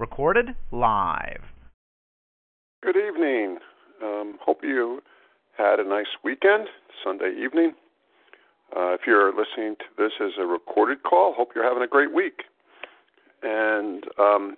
[0.00, 1.42] Recorded live.
[2.82, 3.58] Good evening.
[4.02, 5.02] Um, hope you
[5.58, 6.68] had a nice weekend,
[7.04, 7.74] Sunday evening.
[8.74, 12.14] Uh, if you're listening to this as a recorded call, hope you're having a great
[12.14, 12.44] week.
[13.42, 14.56] And um,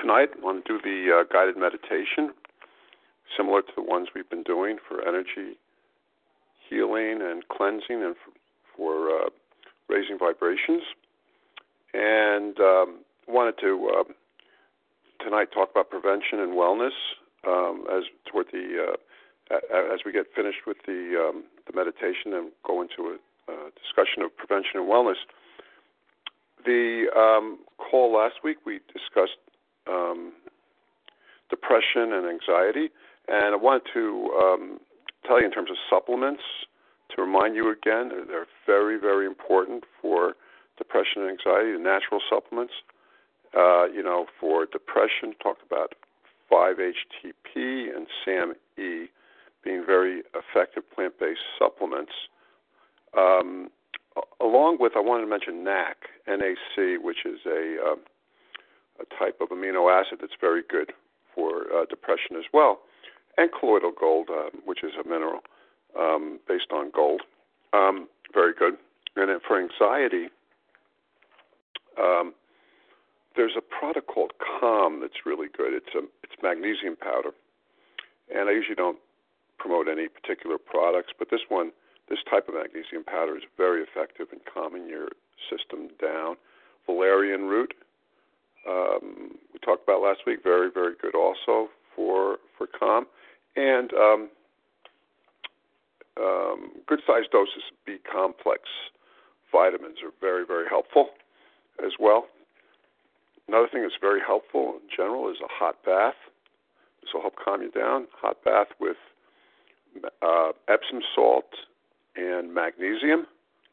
[0.00, 2.32] tonight, I want to do the uh, guided meditation,
[3.36, 5.58] similar to the ones we've been doing for energy
[6.70, 8.32] healing and cleansing and for,
[8.78, 9.28] for uh,
[9.90, 10.84] raising vibrations.
[11.92, 14.12] And um, wanted to uh,
[15.22, 16.96] tonight talk about prevention and wellness
[17.46, 19.56] um, as toward the uh,
[19.94, 23.18] as we get finished with the um, the meditation and go into a,
[23.76, 25.20] discussion of prevention and wellness.
[26.64, 29.36] The um, call last week we discussed
[29.86, 30.32] um,
[31.50, 32.88] depression and anxiety,
[33.28, 34.80] and I wanted to um,
[35.26, 36.42] tell you in terms of supplements
[37.14, 40.34] to remind you again they're very very important for
[40.78, 41.72] depression and anxiety.
[41.72, 42.72] The natural supplements,
[43.56, 45.94] uh, you know, for depression, talk about
[46.50, 49.06] 5-HTP and SAM-E
[49.64, 52.12] being very effective plant-based supplements.
[53.16, 53.70] Um,
[54.40, 57.96] along with, I wanted to mention NAC, NAC, which is a, uh,
[59.00, 60.92] a type of amino acid that's very good
[61.34, 62.80] for uh, depression as well,
[63.38, 65.40] and colloidal gold, uh, which is a mineral
[65.98, 67.22] um, based on gold,
[67.72, 68.74] um, very good.
[69.16, 70.28] And then for anxiety,
[71.98, 72.34] um,
[73.36, 75.72] there's a product called Calm that's really good.
[75.74, 77.30] It's a it's magnesium powder,
[78.34, 78.98] and I usually don't
[79.58, 81.72] promote any particular products, but this one,
[82.08, 85.08] this type of magnesium powder is very effective in calming your
[85.48, 86.36] system down.
[86.86, 87.74] Valerian root,
[88.68, 93.06] um, we talked about last week, very very good also for for calm,
[93.56, 94.28] and um,
[96.18, 98.62] um, good sized doses of B complex
[99.50, 101.10] vitamins are very very helpful
[101.84, 102.26] as well.
[103.52, 106.16] Another thing that's very helpful in general is a hot bath.
[107.02, 108.06] This will help calm you down.
[108.22, 108.96] Hot bath with
[110.22, 111.52] uh, Epsom salt
[112.16, 113.26] and magnesium,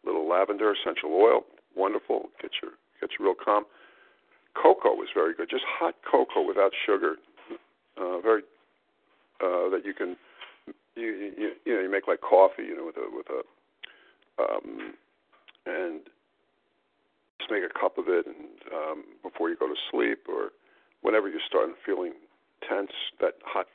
[0.03, 1.43] little lavender essential oil,
[1.77, 2.27] wonderful.
[2.41, 3.63] Get your get you real calm.
[4.61, 5.49] Cocoa is very good.
[5.49, 7.15] Just hot cocoa without sugar,
[7.95, 8.41] uh, very
[9.39, 10.17] uh, that you can
[10.97, 14.93] you, you you know you make like coffee, you know, with a with a um,
[15.65, 16.01] and
[17.39, 20.51] just make a cup of it and um, before you go to sleep or
[21.01, 22.13] whenever you're starting feeling
[22.67, 23.67] tense, that hot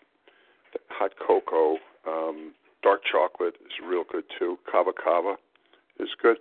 [0.72, 4.58] that hot cocoa, um, dark chocolate is real good too.
[4.70, 5.36] Kava kava
[5.98, 6.36] is good.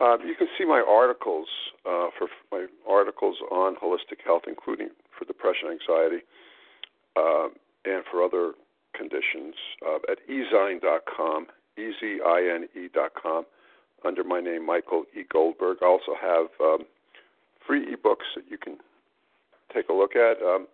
[0.00, 1.46] Uh, you can see my articles
[1.86, 6.24] uh, for my articles on holistic health, including for depression, anxiety,
[7.16, 7.48] uh,
[7.84, 8.52] and for other
[8.94, 9.54] conditions
[9.86, 11.46] uh, at ezine.com,
[11.78, 13.44] E-Z-I-N-E.com
[14.04, 15.22] under my name, Michael E.
[15.30, 15.78] Goldberg.
[15.82, 16.84] I also have um,
[17.66, 18.78] free ebooks that you can
[19.74, 20.42] take a look at.
[20.42, 20.66] Um,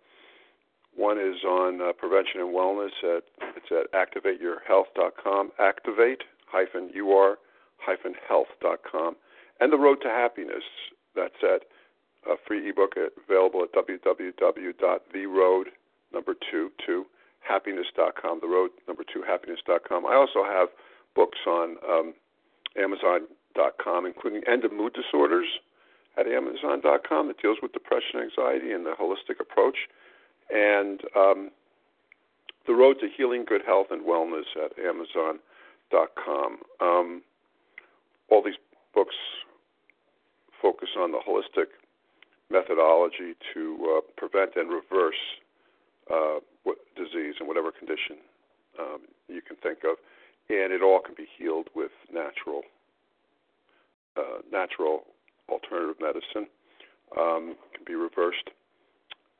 [0.95, 2.91] one is on uh, prevention and wellness.
[3.03, 3.23] At,
[3.55, 7.37] it's at activateyourhealth.com, activate hyphen ur
[7.77, 9.15] hyphen health.com.
[9.59, 10.63] And the road to happiness.
[11.15, 11.63] That's at
[12.29, 15.63] a free ebook available at www.theroad
[16.13, 17.05] number two to
[17.41, 18.39] happiness.com.
[18.41, 20.05] The road number two happiness.com.
[20.05, 20.69] I also have
[21.15, 22.13] books on um,
[22.77, 25.47] Amazon.com, including End of Mood Disorders
[26.17, 29.77] at Amazon.com that deals with depression, anxiety, and the holistic approach,
[30.49, 31.51] and um,
[32.67, 36.57] The Road to Healing, Good Health, and Wellness at Amazon.com.
[36.81, 37.21] Um,
[38.29, 38.59] all these
[38.93, 39.15] books
[40.61, 41.67] focus on the holistic
[42.51, 45.15] methodology to uh, prevent and reverse
[46.11, 46.39] uh,
[46.95, 48.17] disease and whatever condition
[48.79, 49.97] um, you can think of
[50.49, 52.61] and it all can be healed with natural
[54.17, 55.03] uh, natural
[55.47, 56.49] alternative medicine.
[57.17, 58.49] Um, can be reversed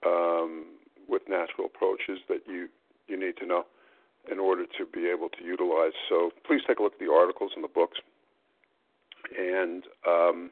[0.05, 0.65] um,
[1.07, 2.69] with natural approaches that you
[3.07, 3.65] you need to know
[4.31, 5.93] in order to be able to utilize.
[6.07, 7.99] So please take a look at the articles and the books.
[9.37, 10.51] And um,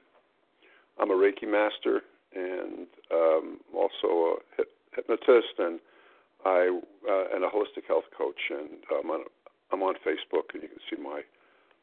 [1.00, 2.02] I'm a Reiki master
[2.36, 4.64] and um, also a
[4.96, 5.80] hypnotist and
[6.46, 9.24] I uh, and a holistic health coach, and um,
[9.72, 11.22] I'm on Facebook, and you can see my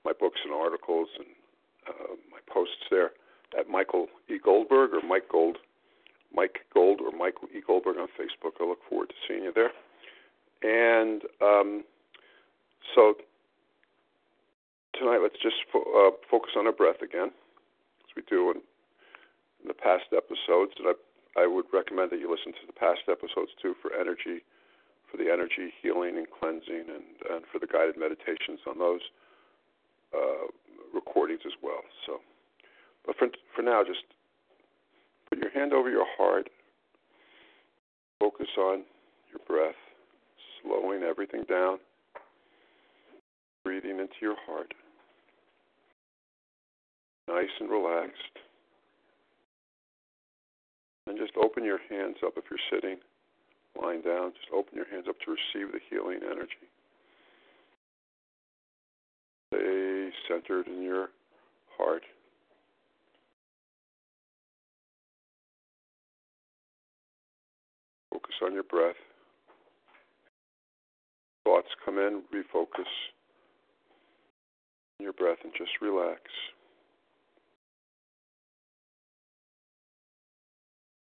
[0.05, 1.27] my books and articles and
[2.31, 3.11] my posts there
[3.59, 4.39] at Michael E.
[4.43, 5.59] Goldberg or Mike Gold,
[6.35, 7.61] Mike Gold or Michael E.
[7.67, 8.53] Goldberg on Facebook.
[8.61, 9.71] I look forward to seeing you there.
[10.63, 11.85] And um,
[12.95, 13.15] so
[14.99, 18.57] tonight, let's just fo- uh, focus on our breath again, as we do in,
[19.63, 20.73] in the past episodes.
[20.79, 24.43] And I, I would recommend that you listen to the past episodes too for energy,
[25.14, 29.00] for the energy healing and cleansing, and, and for the guided meditations on those
[30.14, 30.49] uh,
[30.93, 31.82] recordings as well.
[32.06, 32.19] So,
[33.06, 34.02] but for for now, just
[35.31, 36.49] put your hand over your heart.
[38.19, 38.84] Focus on
[39.31, 39.75] your breath,
[40.62, 41.78] slowing everything down,
[43.64, 44.72] breathing into your heart
[47.28, 48.37] nice and relaxed.
[51.06, 52.99] And just open your hands up if you're sitting,
[53.81, 54.32] lying down.
[54.32, 56.69] Just open your hands up to receive the healing energy.
[59.53, 61.09] Stay centered in your
[61.76, 62.03] heart.
[68.12, 68.97] Focus on your breath.
[71.44, 72.88] Thoughts come in, refocus
[75.00, 76.21] your breath and just relax.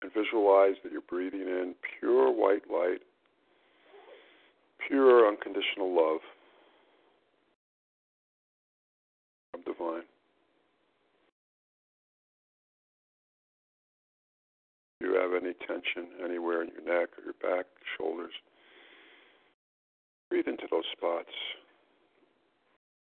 [0.03, 3.01] And visualize that you're breathing in pure white light,
[4.89, 6.21] pure unconditional love
[9.53, 10.03] from divine.
[15.01, 17.67] If you have any tension anywhere in your neck or your back,
[17.99, 18.33] shoulders,
[20.31, 21.31] breathe into those spots.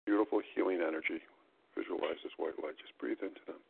[0.07, 1.25] Beautiful healing energy.
[1.77, 2.77] Visualize this white light.
[2.79, 3.61] Just breathe into them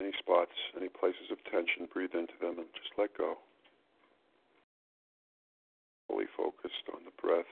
[0.00, 3.36] any spots, any places of tension, breathe into them and just let go.
[6.08, 7.44] Fully focused on the breath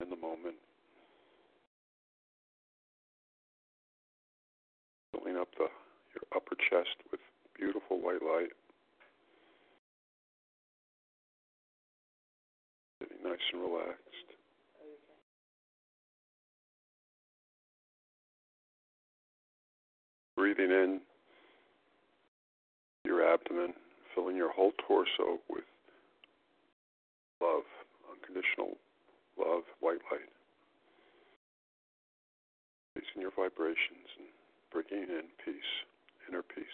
[0.00, 0.54] in the moment.
[5.12, 5.66] Filling up the
[6.14, 7.20] your upper chest with
[7.56, 8.52] beautiful white light.
[13.00, 14.07] Getting nice and relaxed.
[20.38, 21.00] Breathing in
[23.04, 23.74] your abdomen,
[24.14, 25.64] filling your whole torso with
[27.42, 27.64] love,
[28.08, 28.76] unconditional
[29.36, 30.20] love, white light.
[32.94, 34.28] Increasing your vibrations and
[34.70, 35.54] bringing in peace,
[36.28, 36.64] inner peace.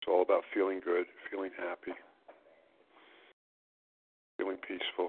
[0.00, 1.92] It's all about feeling good, feeling happy,
[4.36, 5.08] feeling peaceful,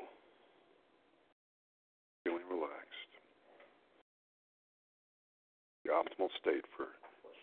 [2.23, 3.11] feeling relaxed.
[5.83, 6.87] The optimal state for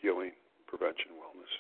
[0.01, 0.33] healing,
[0.67, 1.53] prevention, wellness.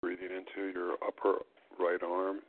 [0.00, 1.40] Breathing into your upper
[1.78, 2.40] right arm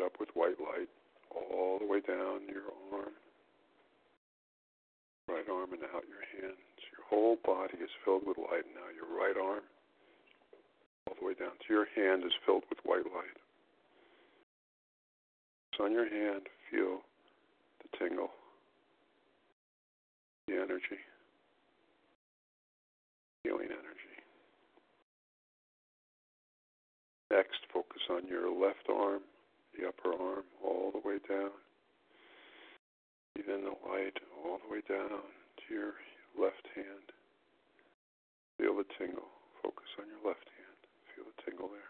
[0.00, 0.88] it up with white light
[1.30, 3.12] all the way down your arm,
[5.28, 6.58] right arm, and out your hands.
[6.90, 8.64] Your whole body is filled with light.
[8.74, 9.62] Now your right arm,
[11.06, 13.38] all the way down to your hand, is filled with white light.
[15.76, 17.00] So on your hand, feel
[17.82, 18.30] the tingle,
[20.48, 20.98] the energy,
[23.44, 24.16] healing energy.
[27.30, 29.20] Next, focus on your left arm
[29.76, 31.50] the upper arm all the way down.
[33.38, 35.94] Even the light all the way down to your
[36.38, 37.12] left hand.
[38.58, 39.28] Feel the tingle.
[39.62, 40.78] Focus on your left hand.
[41.14, 41.89] Feel the tingle there.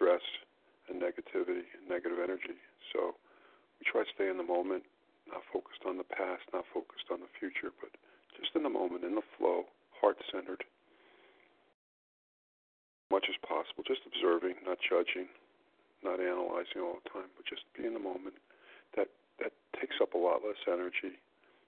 [0.00, 0.24] Stress
[0.88, 2.56] and negativity and negative energy.
[2.96, 3.12] So
[3.76, 4.88] we try to stay in the moment,
[5.28, 7.92] not focused on the past, not focused on the future, but
[8.40, 9.68] just in the moment, in the flow,
[10.00, 10.64] heart centered,
[13.12, 15.28] much as possible, just observing, not judging,
[16.00, 18.40] not analyzing all the time, but just be in the moment.
[18.96, 19.12] That
[19.44, 21.20] that takes up a lot less energy.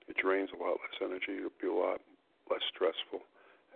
[0.08, 1.36] It drains a lot less energy.
[1.36, 2.00] It'll be a lot
[2.48, 3.20] less stressful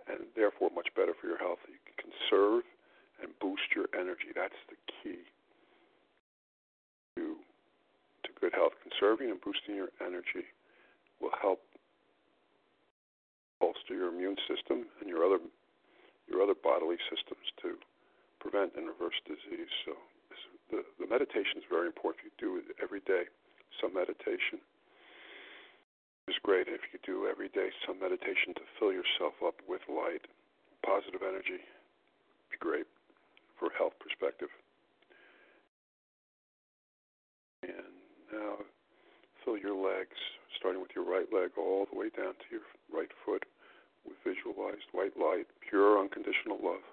[0.09, 1.59] and therefore much better for your health.
[1.67, 2.63] You can conserve
[3.21, 4.31] and boost your energy.
[4.35, 5.23] That's the key
[7.17, 7.35] to
[8.23, 8.73] to good health.
[8.83, 10.45] Conserving and boosting your energy
[11.19, 11.61] will help
[13.59, 15.41] bolster your immune system and your other
[16.29, 17.79] your other bodily systems to
[18.39, 19.71] prevent and reverse disease.
[19.85, 19.97] So
[20.29, 22.25] this, the the meditation is very important.
[22.25, 23.25] If you do it every day,
[23.81, 24.61] some meditation
[26.27, 26.67] is great.
[26.67, 30.27] If you do every day some meditation to fill yourself up with light,
[30.83, 31.63] positive energy,
[32.51, 32.85] be great
[33.59, 34.49] for health perspective.
[37.63, 37.97] And
[38.31, 38.57] now
[39.43, 40.15] fill your legs,
[40.57, 42.61] starting with your right leg all the way down to your
[42.93, 43.43] right foot
[44.05, 46.85] with visualized white light, pure unconditional love.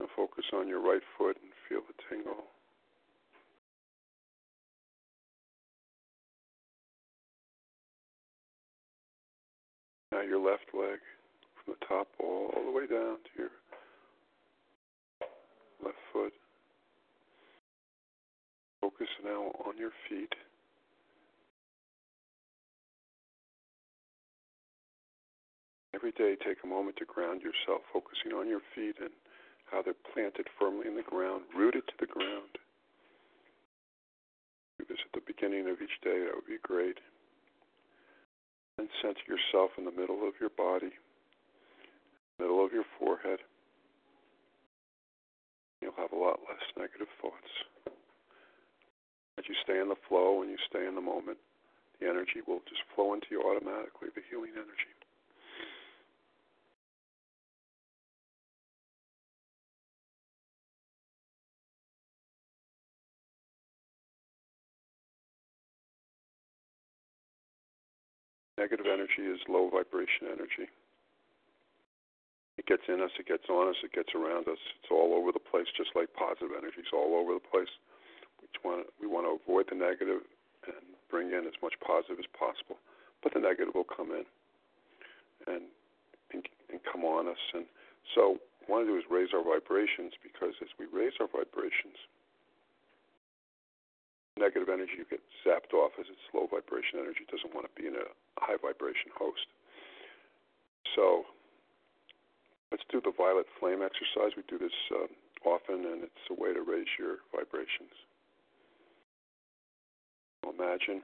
[0.00, 2.44] Now focus on your right foot and feel the tingle.
[10.12, 11.00] Now your left leg
[11.64, 13.50] from the top all the way down to your
[15.84, 16.32] left foot.
[18.80, 20.34] Focus now on your feet.
[25.94, 29.10] Every day, take a moment to ground yourself, focusing on your feet and
[29.70, 32.58] how they're planted firmly in the ground, rooted to the ground.
[34.78, 36.98] Do this at the beginning of each day, that would be great.
[38.76, 40.92] And center yourself in the middle of your body,
[42.38, 43.40] middle of your forehead.
[45.80, 47.52] You'll have a lot less negative thoughts.
[49.38, 51.38] As you stay in the flow and you stay in the moment,
[52.00, 54.94] the energy will just flow into you automatically, the healing energy.
[68.56, 70.70] Negative energy is low vibration energy.
[72.64, 74.56] It gets in us, it gets on us, it gets around us.
[74.80, 77.68] It's all over the place, just like positive energy is all over the place.
[78.40, 80.24] We want to, we want to avoid the negative
[80.64, 82.80] and bring in as much positive as possible.
[83.20, 84.24] But the negative will come in
[85.44, 85.68] and
[86.32, 87.44] and, and come on us.
[87.52, 87.68] And
[88.16, 91.28] so, what I want to do is raise our vibrations because as we raise our
[91.28, 92.00] vibrations,
[94.40, 97.86] negative energy you get zapped off as it's low vibration energy doesn't want to be
[97.86, 98.08] in a
[98.40, 99.52] high vibration host.
[100.96, 101.28] So
[102.74, 104.34] let's do the violet flame exercise.
[104.34, 105.06] We do this uh,
[105.46, 107.94] often, and it's a way to raise your vibrations.
[110.42, 110.98] Imagine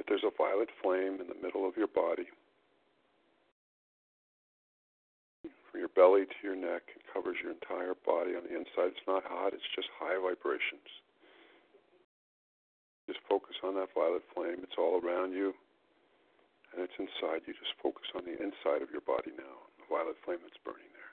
[0.00, 2.24] that there's a violet flame in the middle of your body.
[5.44, 8.32] From your belly to your neck, it covers your entire body.
[8.32, 10.88] On the inside, it's not hot, it's just high vibrations.
[13.12, 14.64] Just focus on that violet flame.
[14.64, 15.52] It's all around you
[16.72, 17.52] and it's inside you.
[17.52, 21.12] Just focus on the inside of your body now, violet flame that's burning there.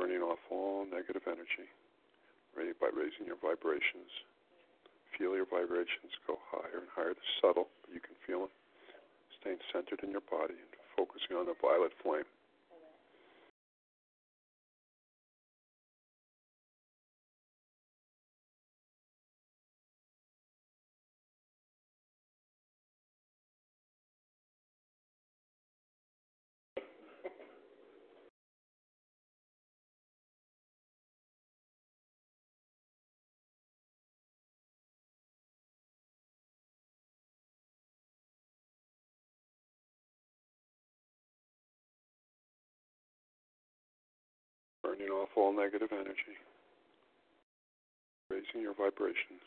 [0.00, 1.68] Burning off all negative energy
[2.80, 4.12] by raising your vibrations.
[5.16, 7.12] Feel your vibrations go higher and higher.
[7.16, 8.54] They're subtle, but you can feel them.
[9.40, 12.28] Staying centered in your body and focusing on the violet flame.
[45.04, 46.36] Off all negative energy,
[48.30, 49.42] raising your vibrations.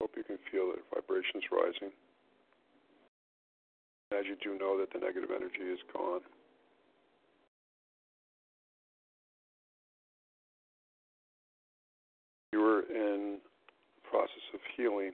[0.00, 1.92] Hope you can feel that vibrations rising.
[4.12, 6.20] As you do know that the negative energy is gone.
[12.52, 13.38] You are in
[13.94, 15.12] the process of healing.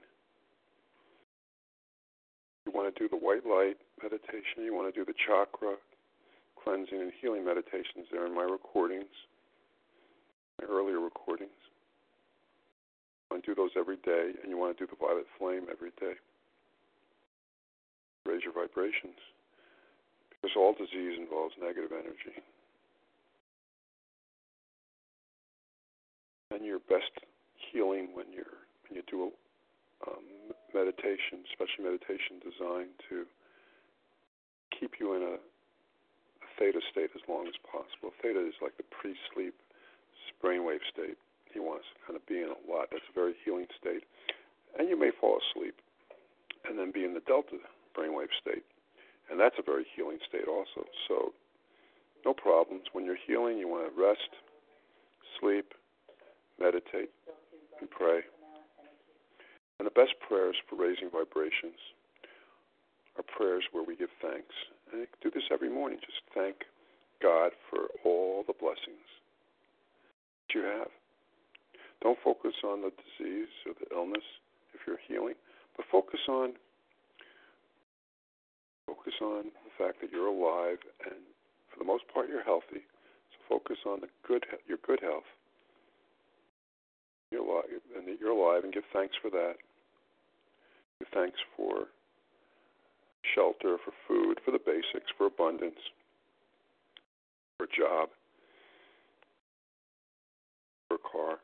[2.65, 4.65] You want to do the white light meditation.
[4.65, 5.75] You want to do the chakra
[6.63, 9.13] cleansing and healing meditations there in my recordings,
[10.61, 11.51] my earlier recordings.
[13.37, 15.93] Want to do those every day, and you want to do the violet flame every
[16.01, 16.17] day.
[18.25, 19.21] Raise your vibrations.
[20.33, 22.33] Because all disease involves negative energy.
[26.49, 27.13] And your best
[27.61, 29.29] healing when you're when you do
[30.09, 30.25] um,
[30.73, 33.29] meditation, especially meditation designed to
[34.73, 38.17] keep you in a, a theta state as long as possible.
[38.25, 39.53] Theta is like the pre-sleep
[40.41, 41.21] brainwave state.
[41.57, 42.93] He wants to kind of be in a lot.
[42.93, 44.05] That's a very healing state.
[44.77, 45.73] And you may fall asleep
[46.69, 47.57] and then be in the delta
[47.97, 48.61] brainwave state.
[49.31, 50.85] And that's a very healing state also.
[51.09, 51.33] So
[52.29, 52.93] no problems.
[52.93, 54.29] When you're healing, you want to rest,
[55.41, 55.73] sleep,
[56.61, 57.09] meditate,
[57.81, 58.21] and pray.
[59.81, 61.81] And the best prayers for raising vibrations
[63.17, 64.53] are prayers where we give thanks.
[64.93, 66.01] And you do this every morning.
[66.05, 66.69] Just thank
[67.23, 69.09] God for all the blessings
[70.45, 70.93] that you have.
[72.03, 74.25] Don't focus on the disease or the illness
[74.75, 75.35] if you're healing,
[75.77, 76.53] but focus on
[78.87, 81.19] focus on the fact that you're alive and
[81.73, 82.87] for the most part you're healthy.
[83.33, 85.27] So focus on the good your good health
[87.31, 87.65] you're alive,
[87.97, 89.55] and that you're alive, and give thanks for that.
[91.01, 91.89] Give thanks for
[93.35, 95.81] shelter, for food, for the basics, for abundance,
[97.59, 98.09] for a job,
[100.89, 101.39] for a car,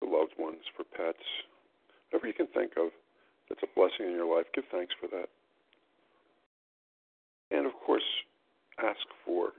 [0.00, 1.24] for loved ones, for pets,
[2.10, 2.90] whatever you can think of
[3.48, 4.46] that's a blessing in your life.
[4.54, 5.28] Give thanks for that.
[7.50, 8.06] And of course,
[8.78, 9.52] ask for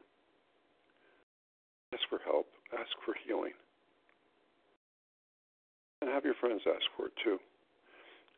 [1.93, 3.51] ask for help ask for healing.
[6.01, 7.37] And have your friends ask for it too.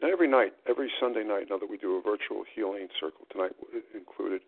[0.01, 3.53] And every night, every Sunday night, now that we do a virtual healing circle, tonight
[3.95, 4.41] included,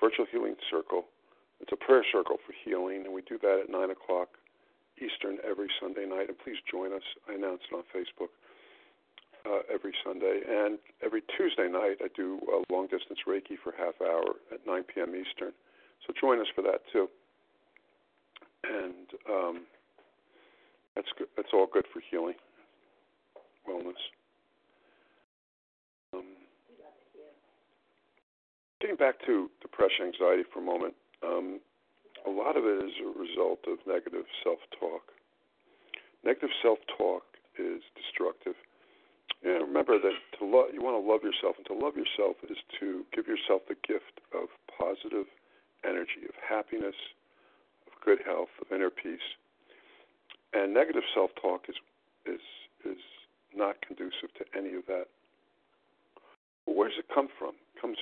[0.00, 1.04] virtual healing circle.
[1.60, 4.28] It's a prayer circle for healing, and we do that at 9 o'clock
[5.02, 6.28] Eastern every Sunday night.
[6.28, 7.02] And please join us.
[7.28, 8.30] I announce it on Facebook
[9.44, 10.40] uh, every Sunday.
[10.46, 14.84] And every Tuesday night, I do a long distance Reiki for half hour at 9
[14.94, 15.14] p.m.
[15.16, 15.52] Eastern.
[16.06, 17.08] So join us for that too
[18.64, 19.60] and um,
[20.94, 21.28] that's good.
[21.36, 22.34] That's all good for healing,
[23.68, 24.00] wellness.
[26.14, 26.24] Um,
[28.80, 30.94] getting back to depression, anxiety for a moment.
[31.22, 31.60] Um,
[32.26, 35.12] a lot of it is a result of negative self-talk.
[36.24, 37.24] Negative self-talk
[37.58, 38.54] is destructive.
[39.42, 42.58] And remember that to love, you want to love yourself, and to love yourself is
[42.78, 45.26] to give yourself the gift of positive
[45.82, 46.94] energy, of happiness,
[47.86, 49.34] of good health, of inner peace.
[50.54, 51.76] And negative self-talk is
[52.26, 52.44] is
[52.84, 53.02] is
[53.54, 55.06] not conducive to any of that.
[56.66, 57.54] Where does it come from?
[57.74, 57.98] It comes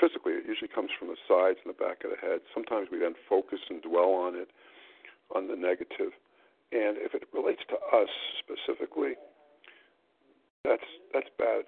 [0.00, 0.32] physically.
[0.32, 2.40] It usually comes from the sides and the back of the head.
[2.52, 4.48] Sometimes we then focus and dwell on it,
[5.34, 6.12] on the negative.
[6.72, 8.10] And if it relates to us
[8.42, 9.14] specifically,
[10.64, 11.64] that's that's bad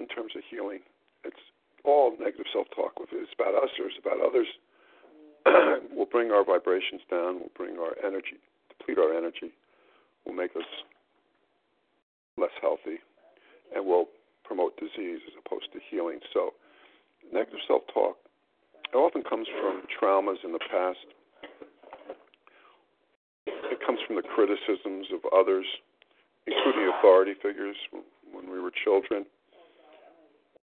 [0.00, 0.80] in terms of healing.
[1.24, 1.40] It's
[1.84, 2.96] all negative self-talk.
[3.00, 4.48] If it's about us or it's about others,
[5.92, 9.52] we'll bring our vibrations down, We'll bring our energy, deplete our energy,
[10.24, 10.66] will make us
[12.36, 12.98] less healthy,
[13.74, 14.06] and will
[14.44, 16.20] promote disease as opposed to healing.
[16.32, 16.54] So,
[17.32, 18.16] negative self talk
[18.94, 21.04] often comes from traumas in the past.
[23.46, 25.66] It comes from the criticisms of others,
[26.46, 27.76] including authority figures
[28.32, 29.26] when we were children,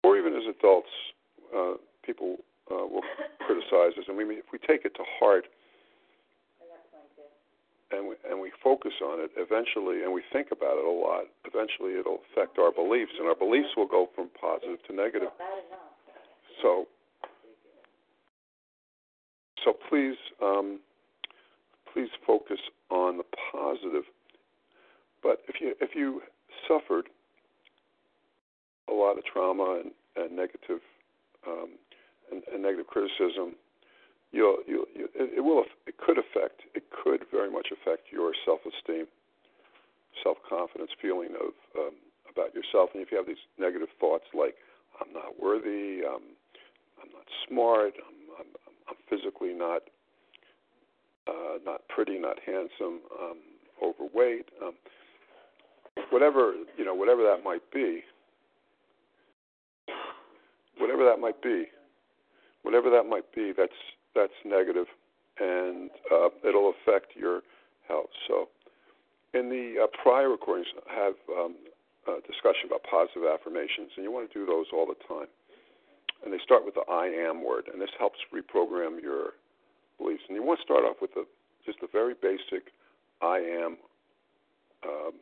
[0.04, 0.90] or even as adults.
[1.56, 2.38] Uh, people
[2.72, 3.06] uh, will
[3.46, 5.46] criticize us, and we if we take it to heart
[7.92, 11.30] and we, and we focus on it, eventually, and we think about it a lot,
[11.46, 15.30] eventually it'll affect our beliefs, and our beliefs will go from positive to negative.
[16.62, 16.86] So,
[19.64, 20.80] so please, um,
[21.92, 24.04] please focus on the positive.
[25.24, 26.22] But if you if you
[26.68, 27.10] suffered
[28.90, 30.82] a lot of trauma and, and negative
[31.48, 31.70] um,
[32.32, 33.56] and, and negative criticism,
[34.32, 38.34] you'll, you'll, you, it, it will, it could affect, it could very much affect your
[38.46, 39.06] self-esteem,
[40.24, 41.94] self-confidence, feeling of um,
[42.32, 42.90] about yourself.
[42.94, 44.56] And if you have these negative thoughts like,
[45.02, 46.36] "I'm not worthy," um,
[47.06, 48.48] "I'm not smart," "I'm, I'm,
[48.90, 49.84] I'm physically not
[51.28, 53.38] uh, not pretty, not handsome," um,
[53.82, 54.74] overweight, um,
[56.10, 58.02] whatever you know, whatever that might be,
[60.78, 61.66] whatever that might be,
[62.64, 63.72] whatever that might be, that's
[64.16, 64.88] that's negative,
[65.40, 67.42] and uh, it'll affect your
[67.88, 68.10] health.
[68.28, 68.50] So,
[69.34, 71.56] in the uh, prior recordings, I have um,
[72.08, 75.28] a discussion about positive affirmations, and you want to do those all the time.
[76.26, 79.38] And they start with the I am word, and this helps reprogram your
[80.00, 80.24] beliefs.
[80.28, 81.24] And you want to start off with a,
[81.66, 82.74] just a very basic
[83.22, 83.78] I am
[84.84, 85.14] um,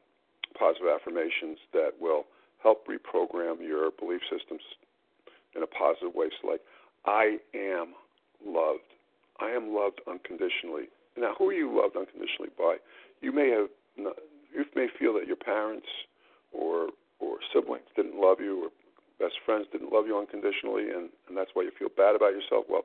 [0.58, 2.24] positive affirmations that will
[2.62, 4.62] help reprogram your belief systems
[5.56, 6.28] in a positive way.
[6.42, 6.62] So, like,
[7.06, 7.94] I am
[8.46, 8.88] loved.
[9.40, 10.88] I am loved unconditionally.
[11.18, 12.78] Now, who are you loved unconditionally by?
[13.22, 14.16] You may have, not,
[14.56, 15.88] you may feel that your parents
[16.52, 16.90] or
[17.20, 18.70] or siblings didn't love you, or
[19.20, 22.66] best friends didn't love you unconditionally, and and that's why you feel bad about yourself.
[22.70, 22.84] Well,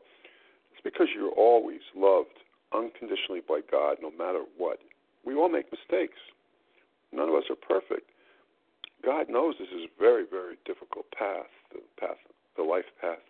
[0.73, 2.39] it's because you're always loved
[2.73, 4.79] unconditionally by God, no matter what.
[5.25, 6.19] We all make mistakes.
[7.13, 8.11] None of us are perfect.
[9.05, 12.19] God knows this is a very, very difficult path, the path,
[12.57, 13.23] the life path.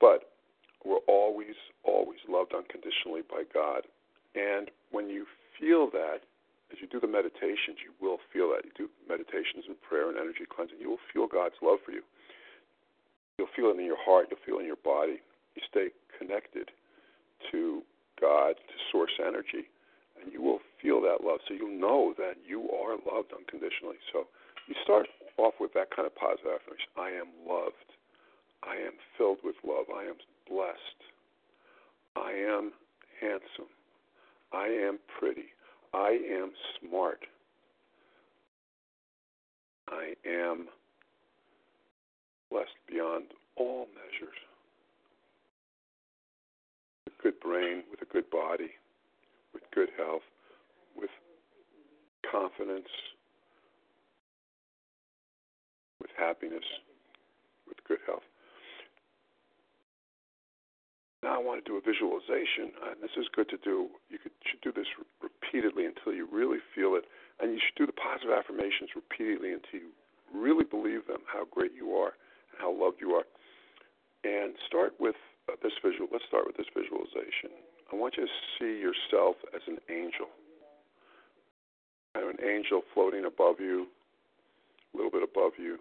[0.00, 0.32] But
[0.84, 3.82] we're always, always loved unconditionally by God.
[4.34, 5.26] And when you
[5.58, 6.20] feel that,
[6.72, 8.64] as you do the meditations, you will feel that.
[8.64, 12.02] You do meditations and prayer and energy cleansing, you will feel God's love for you.
[13.38, 15.20] You'll feel it in your heart, you'll feel it in your body.
[15.54, 16.72] You stay connected
[17.50, 17.82] to
[18.20, 19.68] God, to source energy,
[20.16, 21.40] and you will feel that love.
[21.48, 24.00] So you'll know that you are loved unconditionally.
[24.12, 24.26] So
[24.68, 27.92] you start off with that kind of positive affirmation I am loved.
[28.62, 29.86] I am filled with love.
[29.92, 30.16] I am
[30.48, 31.00] blessed.
[32.14, 32.72] I am
[33.20, 33.72] handsome.
[34.52, 35.50] I am pretty.
[35.94, 37.20] I am smart.
[39.88, 40.68] I am
[42.50, 43.24] blessed beyond
[43.56, 44.36] all measures.
[47.04, 48.70] With a good brain, with a good body,
[49.52, 50.22] with good health,
[50.96, 51.10] with
[52.30, 52.88] confidence,
[56.00, 56.64] with happiness,
[57.68, 58.22] with good health.
[61.22, 63.86] Now I want to do a visualization, and this is good to do.
[64.10, 67.06] You could, should do this re- repeatedly until you really feel it,
[67.38, 69.90] and you should do the positive affirmations repeatedly until you
[70.34, 72.18] really believe them, how great you are,
[72.50, 73.22] and how loved you are.
[74.26, 75.14] And start with
[75.46, 76.10] uh, this visual.
[76.10, 77.54] Let's start with this visualization.
[77.92, 80.26] I want you to see yourself as an angel,
[82.14, 83.86] kind of an angel floating above you,
[84.90, 85.78] a little bit above you.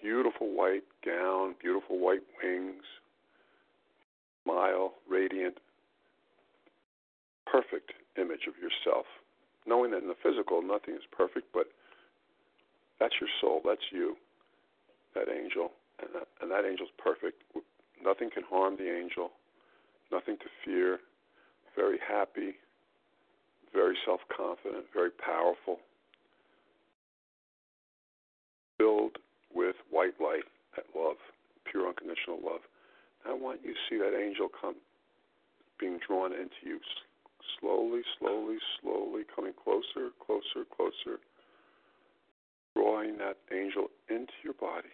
[0.00, 2.84] Beautiful white gown, beautiful white wings
[4.44, 5.58] smile, radiant,
[7.46, 9.06] perfect image of yourself.
[9.66, 11.66] Knowing that in the physical, nothing is perfect, but
[13.00, 14.16] that's your soul, that's you,
[15.14, 17.42] that angel, and that, and that angel's perfect.
[18.02, 19.30] Nothing can harm the angel,
[20.12, 21.00] nothing to fear,
[21.74, 22.54] very happy,
[23.72, 25.78] very self confident, very powerful,
[28.78, 29.18] filled
[29.54, 30.44] with white light,
[30.76, 31.16] that love,
[31.70, 32.60] pure unconditional love.
[33.26, 34.76] I want you to see that angel come,
[35.80, 36.78] being drawn into you,
[37.60, 41.20] slowly, slowly, slowly, coming closer, closer, closer,
[42.76, 44.92] drawing that angel into your body,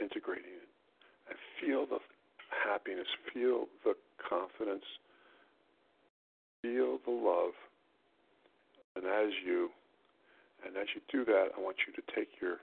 [0.00, 0.68] integrating it,
[1.28, 1.98] and feel the
[2.50, 4.84] happiness, feel the confidence,
[6.60, 7.54] feel the love.
[8.96, 9.70] And as you
[10.66, 12.58] and as you do that, I want you to take your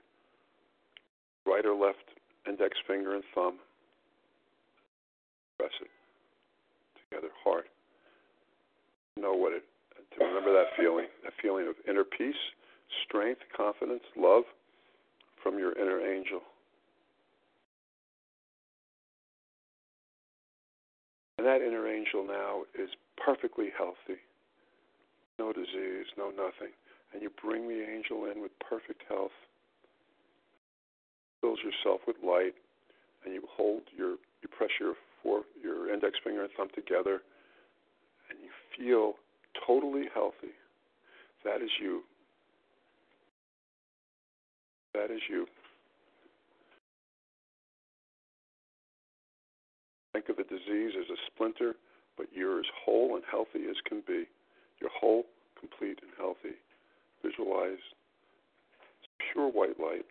[1.45, 2.05] right or left
[2.47, 3.59] index finger and thumb
[5.81, 5.89] It
[7.09, 7.65] together hard.
[9.17, 9.63] Know what it,
[10.17, 12.39] to remember that feeling, that feeling of inner peace,
[13.05, 14.43] strength, confidence, love
[15.43, 16.41] from your inner angel.
[21.37, 24.19] And that inner angel now is perfectly healthy.
[25.37, 26.75] No disease, no nothing.
[27.13, 29.31] And you bring the angel in with perfect health.
[31.41, 32.53] Fills yourself with light,
[33.23, 37.21] and you hold your, you press your for your index finger and thumb together,
[38.29, 39.13] and you feel
[39.65, 40.53] totally healthy.
[41.43, 42.03] That is you.
[44.93, 45.45] That is you.
[50.13, 51.75] Think of the disease as a splinter,
[52.17, 54.25] but you're as whole and healthy as can be.
[54.81, 55.23] You're whole,
[55.59, 56.57] complete, and healthy.
[57.23, 57.79] Visualize
[59.31, 60.05] pure white light,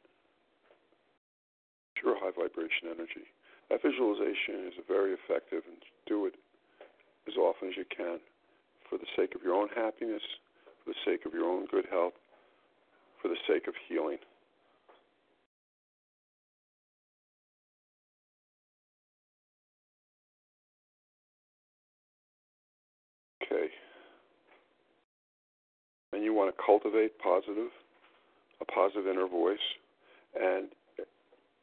[2.01, 3.27] pure high vibration energy.
[3.71, 5.77] That visualization is very effective, and
[6.07, 6.35] do it
[7.27, 8.19] as often as you can
[8.89, 10.23] for the sake of your own happiness,
[10.83, 12.15] for the sake of your own good health,
[13.21, 14.17] for the sake of healing.
[23.43, 23.69] Okay.
[26.15, 27.71] And you want to cultivate positive,
[28.61, 29.59] a positive inner voice,
[30.41, 30.69] and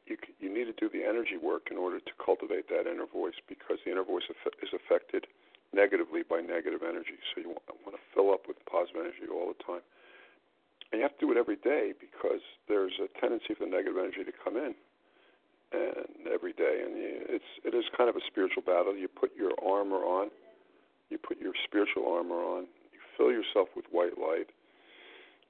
[0.06, 3.36] you you need to do the energy work in order to cultivate that inner voice
[3.48, 5.26] because the inner voice is affected
[5.74, 7.18] negatively by negative energy.
[7.34, 9.82] So you want, want to fill up with positive energy all the time.
[10.90, 12.40] And you have to do it every day because
[12.70, 14.74] there's a tendency for the negative energy to come in
[15.74, 16.94] and every day and
[17.26, 18.94] it's it is kind of a spiritual battle.
[18.94, 20.30] You put your armor on,
[21.10, 24.46] you put your spiritual armor on, you fill yourself with white light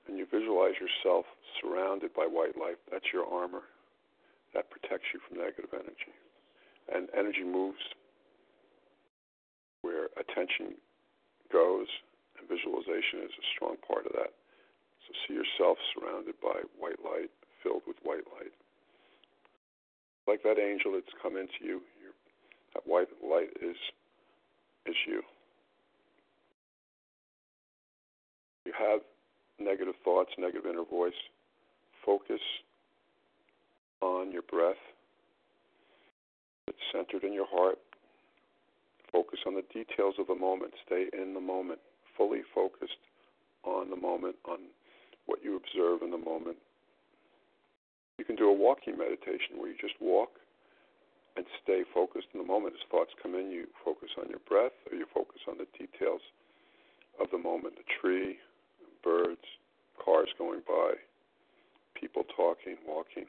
[0.09, 1.27] and you visualize yourself
[1.61, 2.81] surrounded by white light.
[2.91, 3.63] That's your armor.
[4.57, 6.17] That protects you from negative energy.
[6.89, 7.85] And energy moves
[9.83, 10.81] where attention
[11.53, 11.93] goes,
[12.41, 14.33] and visualization is a strong part of that.
[15.05, 17.29] So see yourself surrounded by white light,
[17.63, 18.57] filled with white light.
[20.27, 21.83] Like that angel that's come into you,
[22.73, 23.77] that white light is
[24.87, 25.21] is you.
[28.65, 29.01] You have
[29.61, 31.21] negative thoughts, negative inner voice.
[32.05, 32.41] Focus
[34.07, 34.79] on your breath.
[36.69, 37.79] It's centered in your heart.
[39.11, 40.73] Focus on the details of the moment.
[40.87, 41.81] Stay in the moment,
[42.17, 43.03] fully focused
[43.65, 44.59] on the moment, on
[45.27, 46.57] what you observe in the moment.
[48.19, 50.31] You can do a walking meditation where you just walk
[51.37, 52.75] and stay focused in the moment.
[52.75, 56.23] As thoughts come in, you focus on your breath or you focus on the details
[57.21, 58.39] of the moment the tree,
[59.03, 59.45] birds,
[60.03, 60.95] cars going by,
[61.95, 63.27] people talking, walking.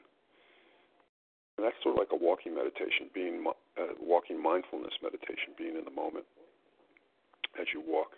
[1.58, 3.42] And that's sort of like a walking meditation, being
[3.74, 6.24] uh, walking mindfulness meditation, being in the moment
[7.58, 8.14] as you walk.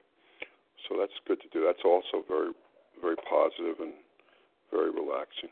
[0.84, 1.64] So that's good to do.
[1.64, 2.52] That's also very,
[3.00, 3.96] very positive and
[4.70, 5.48] very relaxing.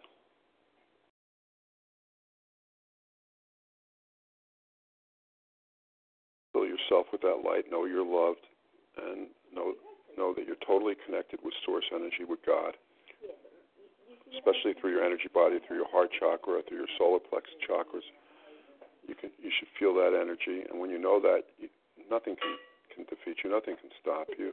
[6.53, 7.73] Fill yourself with that light.
[7.73, 8.45] Know you're loved,
[9.01, 9.73] and know
[10.19, 12.77] know that you're totally connected with source energy, with God
[14.35, 18.07] especially through your energy body, through your heart chakra, through your solar plexus chakras.
[19.07, 21.69] You can you should feel that energy, and when you know that, you,
[22.11, 22.55] nothing can
[22.93, 24.53] can defeat you, nothing can stop you.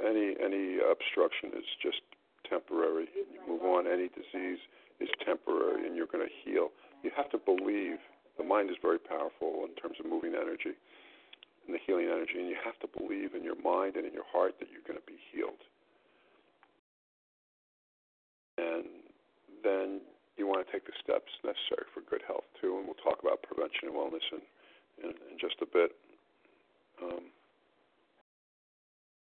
[0.00, 2.00] Any any obstruction is just
[2.48, 3.08] temporary.
[3.14, 3.86] You move on.
[3.86, 4.60] Any disease
[5.00, 6.72] is temporary, and you're going to heal.
[7.02, 7.98] You have to believe.
[8.38, 10.72] The mind is very powerful in terms of moving energy
[11.66, 14.26] and the healing energy, and you have to believe in your mind and in your
[14.32, 15.60] heart that you're going to be healed.
[19.62, 20.00] Then
[20.36, 22.78] you want to take the steps necessary for good health too.
[22.78, 24.42] And we'll talk about prevention and wellness in,
[25.04, 25.92] in, in just a bit.
[27.02, 27.30] Um,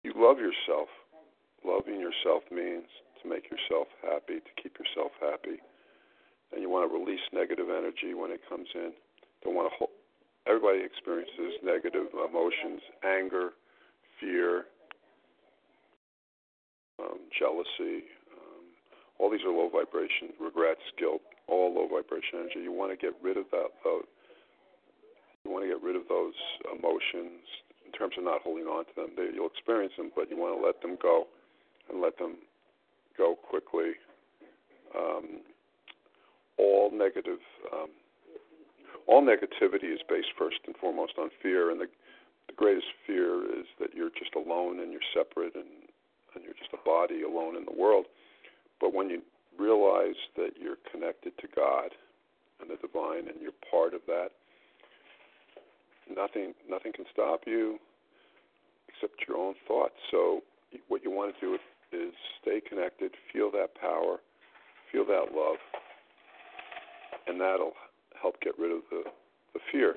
[0.04, 0.89] you love yourself.
[1.63, 2.89] Loving yourself means
[3.22, 5.62] to make yourself happy, to keep yourself happy,
[6.52, 8.94] and you want to release negative energy when it comes in.
[9.44, 9.91] Don't want to hold.
[10.48, 13.54] Everybody experiences negative emotions, anger,
[14.20, 14.65] fear,
[16.98, 18.10] um, jealousy,
[19.21, 22.65] all these are low vibration, regrets, guilt, all low vibration energy.
[22.65, 23.69] You want to get rid of that.
[23.84, 24.01] Though.
[25.45, 26.34] You want to get rid of those
[26.65, 27.45] emotions
[27.86, 29.10] in terms of not holding on to them.
[29.15, 31.27] They, you'll experience them, but you want to let them go
[31.89, 32.38] and let them
[33.17, 33.93] go quickly.
[34.97, 35.41] Um,
[36.57, 37.39] all negative,
[37.73, 37.89] um,
[39.07, 41.88] all negativity is based first and foremost on fear, and the,
[42.47, 45.89] the greatest fear is that you're just alone and you're separate and,
[46.36, 48.05] and you're just a body alone in the world.
[48.82, 49.22] But when you
[49.60, 51.91] realize that you're connected to God
[52.60, 54.30] and the divine and you're part of that,
[56.10, 57.78] nothing nothing can stop you
[58.89, 59.94] except your own thoughts.
[60.10, 60.41] So
[60.88, 61.58] what you want to do
[61.94, 64.17] is stay connected, feel that power,
[64.91, 65.58] feel that love,
[67.28, 67.74] and that'll
[68.20, 69.04] help get rid of the,
[69.54, 69.96] the fear.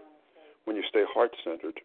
[0.65, 1.81] When you stay heart centered,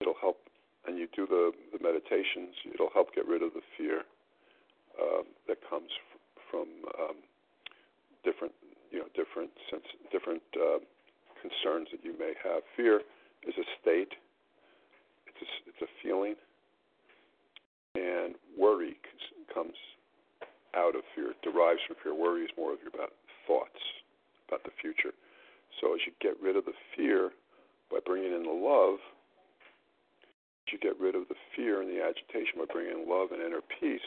[0.00, 0.38] it'll help,
[0.86, 4.02] and you do the, the meditations, it'll help get rid of the fear
[4.98, 7.16] uh, that comes f- from um,
[8.24, 8.52] different,
[8.90, 10.78] you know, different sense, different uh,
[11.40, 12.62] concerns that you may have.
[12.76, 13.02] Fear
[13.46, 14.12] is a state.
[15.26, 16.34] It's a, it's a feeling,
[17.94, 18.96] and worry
[19.52, 19.74] comes
[20.76, 22.14] out of fear, derives from fear.
[22.14, 23.12] Worry is more of your about
[23.46, 23.82] thoughts
[24.48, 25.14] about the future.
[25.80, 27.30] So as you get rid of the fear
[27.90, 28.98] by bringing in the love,
[30.70, 33.62] you get rid of the fear and the agitation by bringing in love and inner
[33.80, 34.06] peace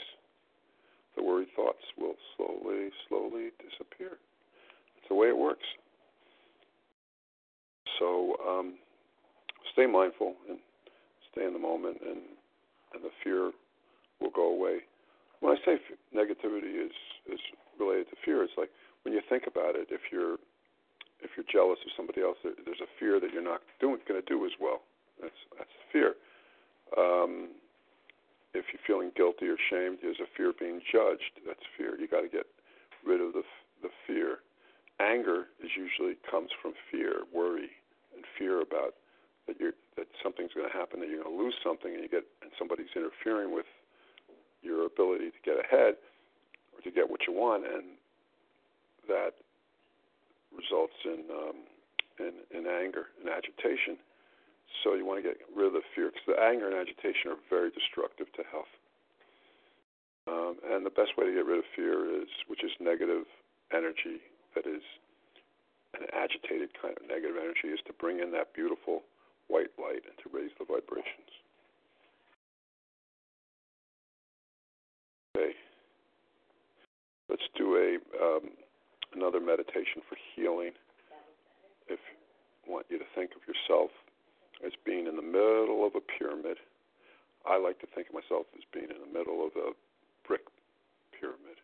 [1.16, 4.18] the worried thoughts will slowly, slowly disappear.
[4.96, 5.66] That's the way it works.
[8.00, 8.76] So um,
[9.74, 10.58] stay mindful and
[11.32, 12.22] stay in the moment, and
[12.94, 13.52] and the fear
[14.22, 14.86] will go away.
[15.40, 15.78] When I say
[16.16, 16.94] negativity is
[17.32, 17.40] is
[17.80, 18.70] related to fear, it's like
[19.04, 19.88] when you think about it.
[19.90, 20.38] If you're
[21.22, 24.22] if you're jealous of somebody else, there, there's a fear that you're not going to
[24.28, 24.82] do as well.
[25.22, 26.16] That's that's fear.
[26.98, 27.50] Um,
[28.54, 31.42] if you're feeling guilty or shamed, there's a fear of being judged.
[31.46, 31.98] That's fear.
[32.00, 32.46] You got to get
[33.06, 33.44] rid of the
[33.82, 34.40] the fear.
[35.00, 37.70] Anger is usually comes from fear, worry,
[38.16, 38.94] and fear about
[39.48, 42.10] that you're that something's going to happen, that you're going to lose something, and you
[42.10, 43.68] get and somebody's interfering with
[44.62, 45.96] your ability to get ahead
[46.72, 47.98] or to get what you want, and
[49.08, 49.34] that
[50.56, 51.58] results in um,
[52.20, 53.98] in, in anger and agitation.
[54.82, 57.40] So you want to get rid of the fear because the anger and agitation are
[57.50, 58.72] very destructive to health.
[60.26, 63.28] Um, and the best way to get rid of fear is, which is negative
[63.72, 64.24] energy,
[64.56, 64.82] that is
[66.00, 69.04] an agitated kind of negative energy, is to bring in that beautiful
[69.48, 71.32] white light and to raise the vibrations.
[75.36, 75.54] Okay.
[77.30, 78.50] Let's do a um,
[79.14, 80.72] another meditation for healing.
[81.88, 82.00] If
[82.66, 83.92] I want you to think of yourself
[84.66, 86.58] as being in the middle of a pyramid,
[87.46, 89.76] I like to think of myself as being in the middle of a
[90.26, 90.48] brick
[91.20, 91.60] pyramid,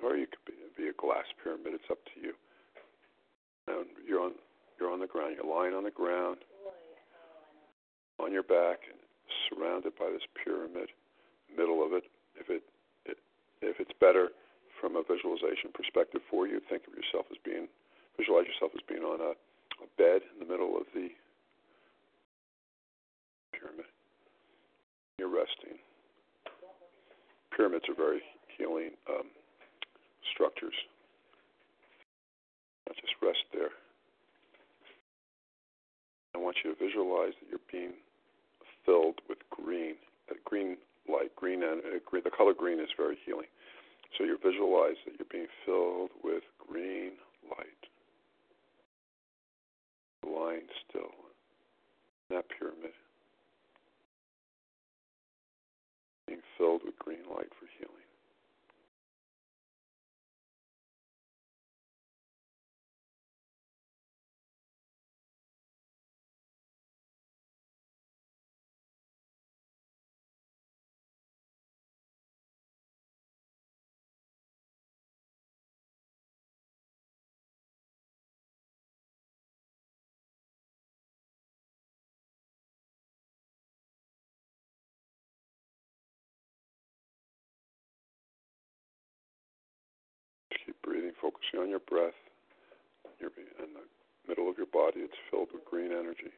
[0.00, 1.76] or you could be, be a glass pyramid.
[1.76, 2.32] It's up to you.
[3.68, 4.32] And you're on
[4.80, 5.36] you're on the ground.
[5.36, 6.40] You're lying on the ground,
[8.18, 8.88] on your back,
[9.48, 10.88] surrounded by this pyramid.
[11.52, 12.04] Middle of it.
[12.40, 12.64] If it,
[13.04, 13.18] it
[13.60, 14.32] if it's better
[14.80, 17.68] from a visualization perspective for you, think of yourself as being
[18.16, 19.36] visualize yourself as being on a,
[19.84, 21.12] a bed in the middle of the
[23.60, 23.86] pyramid.
[25.18, 25.76] You're resting.
[27.54, 28.22] Pyramids are very
[28.56, 29.28] healing um,
[30.32, 30.74] structures.
[32.88, 33.70] Now just rest there.
[36.34, 37.92] I want you to visualize that you're being
[38.86, 39.96] filled with green,
[40.28, 40.76] that green
[41.08, 43.48] light, green and uh, green, the color green is very healing.
[44.16, 47.12] So you visualize that you're being filled with green
[47.48, 47.82] light,
[50.24, 51.12] lying still
[52.28, 52.94] in that pyramid,
[91.00, 92.14] breathing, focusing on your breath.
[93.20, 95.00] You're in the middle of your body.
[95.00, 96.32] It's filled with green energy.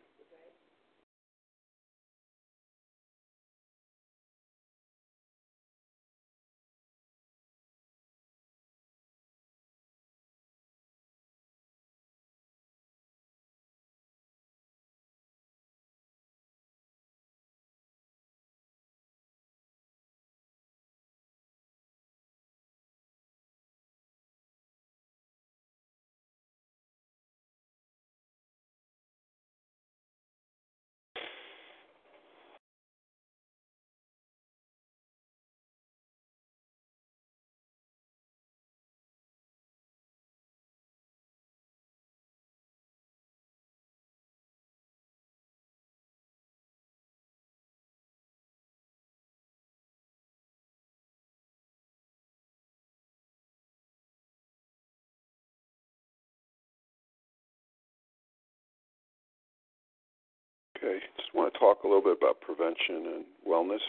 [60.82, 63.86] Okay, just want to talk a little bit about prevention and wellness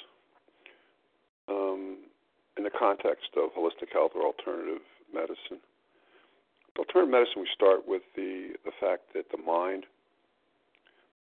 [1.50, 1.98] um,
[2.56, 5.58] in the context of holistic health or alternative medicine.
[6.78, 9.86] Alternative medicine, we start with the, the fact that the mind,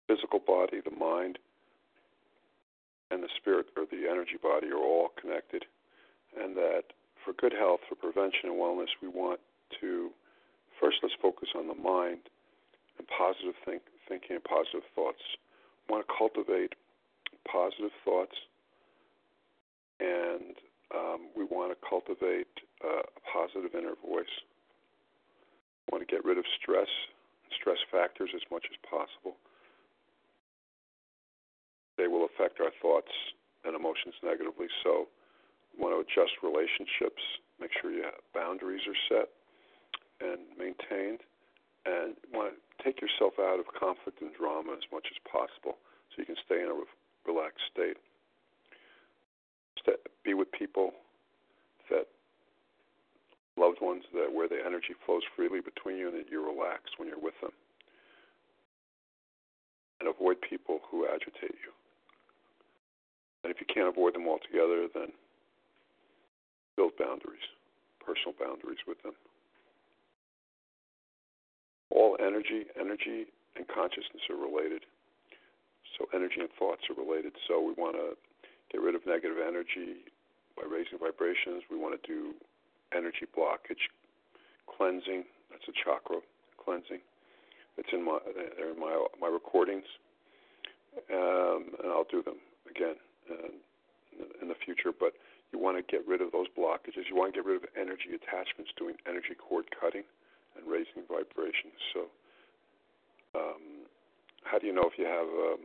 [0.07, 1.39] physical body, the mind,
[3.11, 5.65] and the spirit or the energy body are all connected,
[6.37, 6.93] and that
[7.25, 9.41] for good health, for prevention and wellness, we want
[9.81, 10.11] to
[10.79, 12.21] first let's focus on the mind
[12.99, 15.25] and positive think, thinking and positive thoughts
[15.89, 16.75] want to cultivate
[17.51, 18.35] positive thoughts,
[20.01, 20.57] and
[20.95, 22.49] um, we want to cultivate
[22.85, 24.35] uh, a positive inner voice.
[25.87, 26.89] We want to get rid of stress,
[27.61, 29.37] stress factors as much as possible.
[31.97, 33.13] They will affect our thoughts
[33.65, 34.67] and emotions negatively.
[34.83, 35.07] So,
[35.77, 37.23] we want to adjust relationships,
[37.61, 39.29] make sure you have boundaries are set
[40.21, 41.21] and maintained,
[41.87, 45.79] and want to take yourself out of conflict and drama as much as possible
[46.11, 46.95] so you can stay in a re-
[47.27, 47.97] relaxed state.
[50.25, 50.93] Be with people
[51.91, 52.09] that
[53.59, 57.09] loved ones that where the energy flows freely between you and that you're relaxed when
[57.09, 57.53] you're with them.
[60.01, 61.73] And avoid people who agitate you.
[63.45, 65.13] And if you can't avoid them altogether, then
[66.75, 67.45] build boundaries,
[68.01, 69.13] personal boundaries with them.
[71.95, 74.83] All energy, energy and consciousness are related.
[75.97, 77.33] So energy and thoughts are related.
[77.47, 78.19] So we want to
[78.73, 80.03] get rid of negative energy
[80.57, 81.63] by raising vibrations.
[81.71, 82.35] We want to do
[82.91, 83.87] energy blockage
[84.67, 85.25] cleansing.
[85.51, 86.19] That's a chakra
[86.59, 86.99] cleansing.
[87.77, 88.19] It's in my
[88.59, 89.87] in my my recordings,
[91.11, 92.39] um, and I'll do them
[92.71, 92.95] again
[93.31, 93.51] uh,
[94.43, 94.91] in the future.
[94.95, 95.15] But
[95.53, 97.11] you want to get rid of those blockages.
[97.11, 100.05] You want to get rid of energy attachments, doing energy cord cutting,
[100.57, 101.79] and raising vibrations.
[101.93, 102.01] So,
[103.35, 103.89] um,
[104.45, 105.63] how do you know if you have um,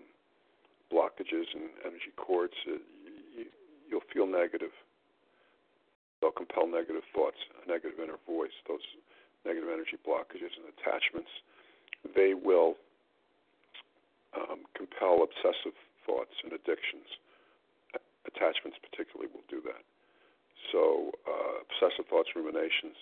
[0.91, 2.55] blockages and energy cords?
[2.65, 2.81] Uh,
[3.35, 3.45] you,
[3.89, 4.73] you'll feel negative.
[6.21, 8.55] They'll compel negative thoughts, a negative inner voice.
[8.67, 8.83] Those
[9.45, 11.31] negative energy blockages and attachments
[12.15, 12.75] they will
[14.35, 15.75] um, compel obsessive
[16.05, 17.07] thoughts and addictions.
[18.27, 19.83] Attachments, particularly, will do that.
[20.71, 22.95] So, uh, obsessive thoughts, ruminations,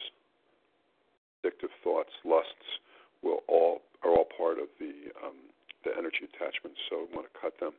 [1.48, 2.80] addictive thoughts, lusts,
[3.24, 4.91] will all are all part of the
[5.24, 5.36] um,
[5.84, 6.80] the energy attachments.
[6.89, 7.74] So, we want to cut them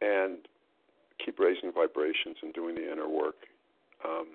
[0.00, 0.38] and
[1.24, 3.36] keep raising vibrations and doing the inner work,
[4.04, 4.26] um,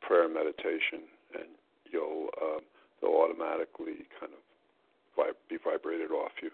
[0.00, 1.48] prayer and meditation, and
[1.90, 2.60] you'll uh,
[3.00, 4.38] they'll automatically kind of
[5.48, 6.50] be vibrated off you.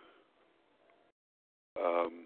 [1.81, 2.25] Um,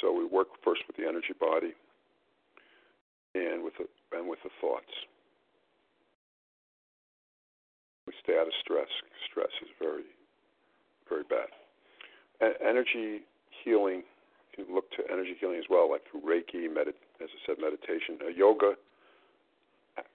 [0.00, 1.72] so we work first with the energy body
[3.34, 4.92] and with the, and with the thoughts.
[8.06, 8.88] We stay out of stress.
[9.30, 10.04] Stress is very,
[11.08, 11.48] very bad.
[12.64, 13.22] energy
[13.64, 14.02] healing,
[14.56, 17.56] you can look to energy healing as well, like through Reiki, medit- as I said,
[17.60, 18.74] meditation, uh, yoga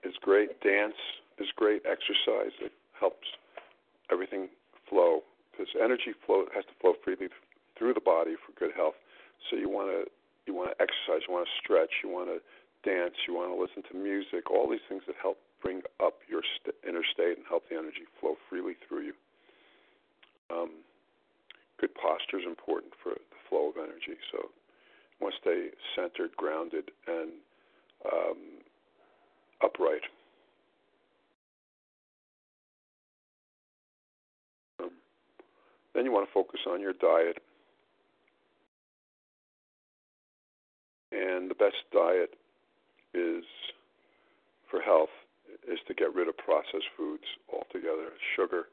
[0.04, 0.60] is great.
[0.62, 0.98] Dance
[1.40, 1.82] is great.
[1.86, 3.28] Exercise it helps
[4.12, 4.50] everything
[4.90, 7.28] flow because energy flow has to flow freely
[7.78, 8.96] through the body for good health.
[9.50, 10.10] So you want to
[10.46, 12.40] you want to exercise, you want to stretch, you want to
[12.84, 14.50] dance, you want to listen to music.
[14.52, 18.06] All these things that help bring up your st- inner state and help the energy
[18.20, 19.14] flow freely through you.
[20.50, 20.72] Um,
[21.80, 24.18] good posture is important for the flow of energy.
[24.32, 27.32] So you want to stay centered, grounded, and
[28.06, 28.38] um,
[29.64, 30.06] upright.
[34.80, 34.92] Um,
[35.94, 37.42] then you want to focus on your diet.
[41.12, 42.36] And the best diet
[43.18, 43.46] is
[44.70, 45.14] for health
[45.66, 48.14] is to get rid of processed foods altogether.
[48.36, 48.70] Sugar,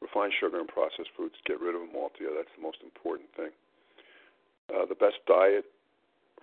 [0.00, 2.40] refined sugar and processed foods, get rid of them altogether.
[2.40, 3.52] That's the most important thing.
[4.72, 5.68] Uh, the best diet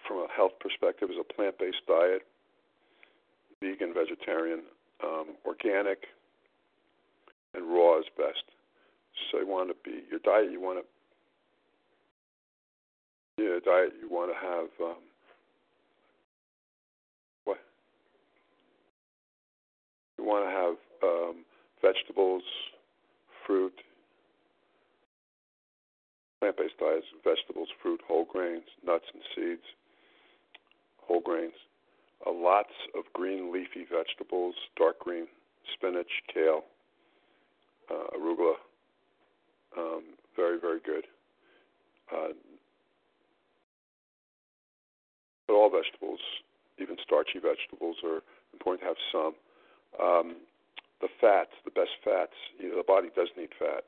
[0.07, 2.21] from a health perspective is a plant based diet
[3.61, 4.63] vegan, vegetarian,
[5.03, 6.07] um, organic,
[7.53, 8.43] and raw is best.
[9.31, 10.51] So you want to be your diet.
[10.51, 10.85] You want to
[13.43, 13.93] your diet.
[14.01, 14.95] You want to have um,
[17.45, 17.59] what?
[20.19, 21.45] You want to have um,
[21.81, 22.43] vegetables,
[23.47, 23.73] fruit,
[26.39, 29.63] plant-based diets: vegetables, fruit, whole grains, nuts and seeds,
[30.97, 31.53] whole grains
[32.25, 35.27] uh, lots of green leafy vegetables, dark green,
[35.73, 36.63] spinach, kale,
[37.89, 38.55] uh, arugula.
[39.77, 40.03] Um,
[40.35, 41.05] very, very good.
[42.11, 42.33] Uh,
[45.47, 46.19] but all vegetables,
[46.79, 48.21] even starchy vegetables, are
[48.53, 49.33] important to have some.
[50.01, 50.35] Um,
[51.01, 53.83] the fats, the best fats, you know, the body does need fat.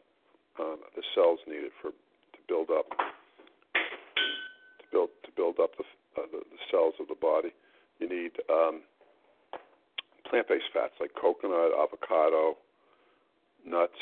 [0.59, 5.83] Um, the cells need it for to build up to build to build up the,
[6.19, 7.51] uh, the, the cells of the body.
[7.99, 8.81] You need um,
[10.29, 12.57] plant based fats like coconut, avocado,
[13.65, 13.99] nuts,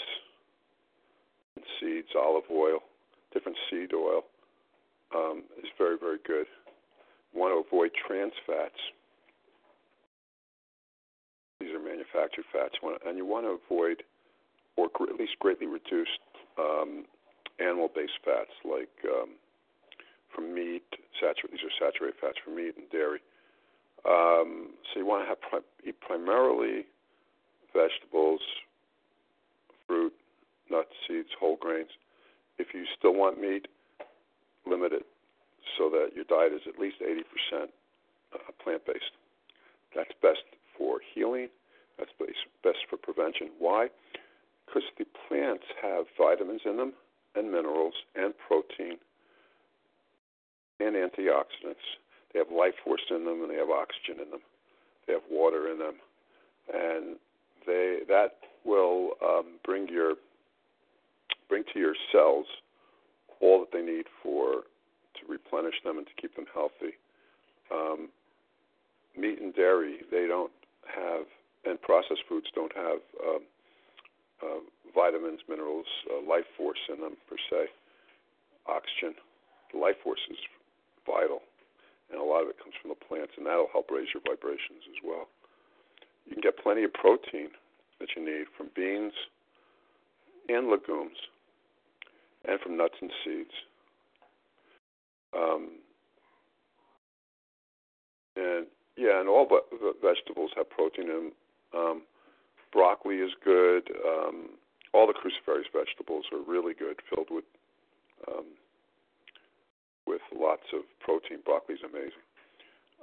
[1.56, 2.80] and seeds, olive oil,
[3.34, 4.24] different seed oil
[5.16, 6.46] um, is very, very good.
[7.34, 8.80] You want to avoid trans fats.
[12.14, 14.04] Manufactured fats, and you want to avoid,
[14.76, 16.20] or at least greatly reduced,
[16.58, 17.06] um,
[17.60, 19.30] animal-based fats like um,
[20.34, 20.84] from meat.
[21.20, 23.20] Saturate, these are saturated fats from meat and dairy.
[24.08, 26.86] Um, so you want to have eat primarily
[27.74, 28.40] vegetables,
[29.88, 30.14] fruit,
[30.72, 31.90] nuts, seeds, whole grains.
[32.58, 33.68] If you still want meat,
[34.66, 35.06] limit it
[35.78, 37.64] so that your diet is at least 80%
[38.34, 39.12] uh, plant based.
[39.96, 40.44] That's best
[40.78, 41.50] for healing.
[42.00, 42.12] That's
[42.64, 43.50] best for prevention.
[43.60, 43.90] Why?
[44.66, 46.94] Because the plants have vitamins in them,
[47.36, 48.98] and minerals, and protein,
[50.80, 51.84] and antioxidants
[52.34, 54.42] they have life force in them, and they have oxygen in them.
[55.08, 55.96] They have water in them,
[56.72, 57.16] and
[57.66, 60.14] they that will um, bring your
[61.48, 62.46] bring to your cells
[63.42, 64.64] all that they need for
[65.16, 66.94] to replenish them and to keep them healthy.
[67.72, 68.10] Um,
[69.18, 70.52] meat and dairy, they don't
[70.86, 71.26] have,
[71.66, 73.42] and processed foods don't have um,
[74.96, 77.68] vitamins, minerals, uh, life force in them per se,
[78.68, 79.16] oxygen.
[79.74, 80.38] The life force is
[81.06, 81.42] vital,
[82.12, 84.84] and a lot of it comes from the plants, and that'll help raise your vibrations
[84.90, 85.28] as well.
[86.26, 87.50] You can get plenty of protein
[88.00, 89.14] that you need from beans
[90.48, 91.18] and legumes,
[92.48, 93.54] and from nuts and seeds.
[95.36, 95.70] Um,
[98.36, 98.66] and
[98.98, 101.32] yeah, and all the vegetables have protein in them.
[101.76, 102.04] Um,
[102.72, 103.90] broccoli is good.
[104.06, 104.50] Um,
[104.94, 107.46] all the cruciferous vegetables are really good, filled with
[108.28, 108.46] um,
[110.08, 111.40] with lots of protein.
[111.46, 112.26] Broccoli is amazing.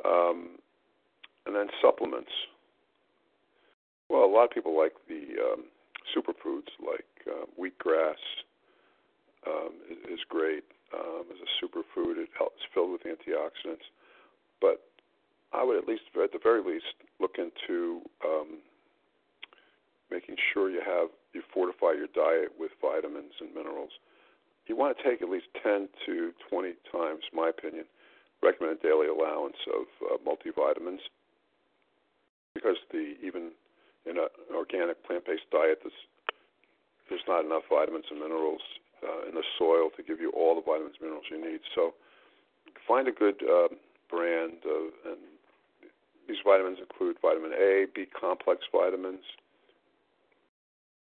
[0.05, 0.59] Um,
[1.47, 2.33] and then supplements.
[4.09, 5.65] Well, a lot of people like the um,
[6.15, 8.21] superfoods like uh, wheatgrass
[9.47, 9.73] um,
[10.11, 12.19] is, great um, as a superfood.
[12.19, 13.87] It helps, it's filled with antioxidants.
[14.61, 14.83] But
[15.53, 18.59] I would at least, at the very least, look into um,
[20.11, 23.91] making sure you have you fortify your diet with vitamins and minerals.
[24.67, 27.85] You want to take at least 10 to 20 times, my opinion,
[28.43, 31.05] recommended daily allowance of uh, multivitamins
[32.55, 33.53] because the even
[34.07, 36.01] in an organic plant-based diet, there's,
[37.11, 38.63] there's not enough vitamins and minerals
[39.05, 41.61] uh, in the soil to give you all the vitamins and minerals you need.
[41.75, 41.93] So
[42.89, 43.69] find a good uh,
[44.09, 45.21] brand, and
[46.29, 49.25] these vitamins include vitamin A, B complex vitamins,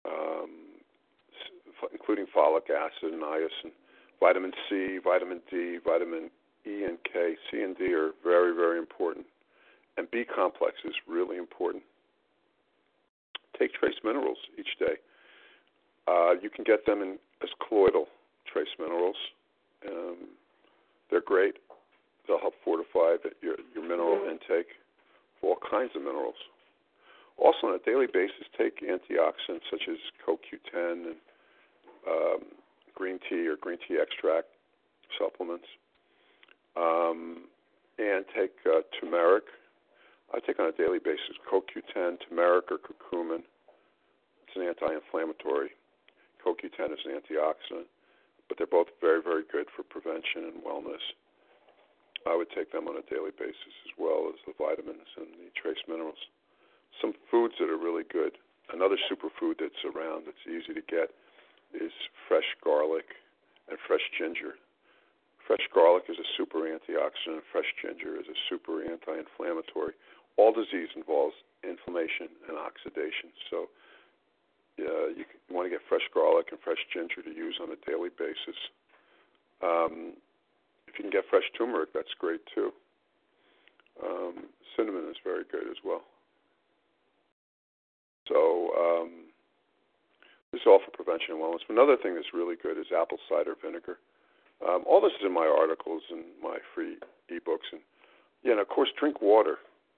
[0.06, 0.50] um,
[1.92, 3.72] including folic acid and niacin,
[4.20, 6.30] vitamin C, vitamin D, vitamin
[6.68, 7.36] E and K.
[7.50, 9.26] C and D are very, very important.
[9.98, 11.84] And B complex is really important.
[13.58, 14.96] Take trace minerals each day.
[16.08, 18.08] Uh, you can get them in as colloidal
[18.52, 19.18] trace minerals.
[19.88, 20.30] Um,
[21.10, 21.56] they're great.
[22.28, 24.68] They'll help fortify the, your, your mineral intake
[25.40, 26.36] for all kinds of minerals.
[27.38, 31.16] Also, on a daily basis, take antioxidants such as CoQ10 and
[32.08, 32.40] um,
[32.96, 34.48] green tea or green tea extract
[35.18, 35.66] supplements,
[36.78, 37.46] um,
[37.98, 39.44] and take uh, turmeric.
[40.34, 43.42] I take on a daily basis CoQ10, turmeric, or curcumin.
[44.46, 45.72] It's an anti-inflammatory.
[46.46, 47.90] CoQ10 is an antioxidant,
[48.48, 51.04] but they're both very, very good for prevention and wellness.
[52.28, 55.50] I would take them on a daily basis as well as the vitamins and the
[55.56, 56.20] trace minerals
[57.02, 58.38] some foods that are really good.
[58.74, 61.10] Another superfood that's around that's easy to get
[61.74, 61.92] is
[62.28, 63.06] fresh garlic
[63.70, 64.56] and fresh ginger.
[65.46, 67.42] Fresh garlic is a super antioxidant.
[67.52, 69.94] Fresh ginger is a super anti-inflammatory.
[70.38, 73.34] All disease involves inflammation and oxidation.
[73.50, 73.70] So
[74.80, 77.80] uh, you, you want to get fresh garlic and fresh ginger to use on a
[77.90, 78.58] daily basis.
[79.62, 80.14] Um,
[80.88, 82.72] if you can get fresh turmeric, that's great too.
[84.06, 84.48] Um,
[84.78, 86.04] cinnamon is very good as well.
[88.30, 89.10] So um,
[90.52, 91.66] this is all for prevention and wellness.
[91.70, 93.98] Another thing that's really good is apple cider vinegar.
[94.62, 96.98] Um, all this is in my articles and my free
[97.32, 97.82] ebooks, and
[98.44, 99.58] yeah, and of course, drink water.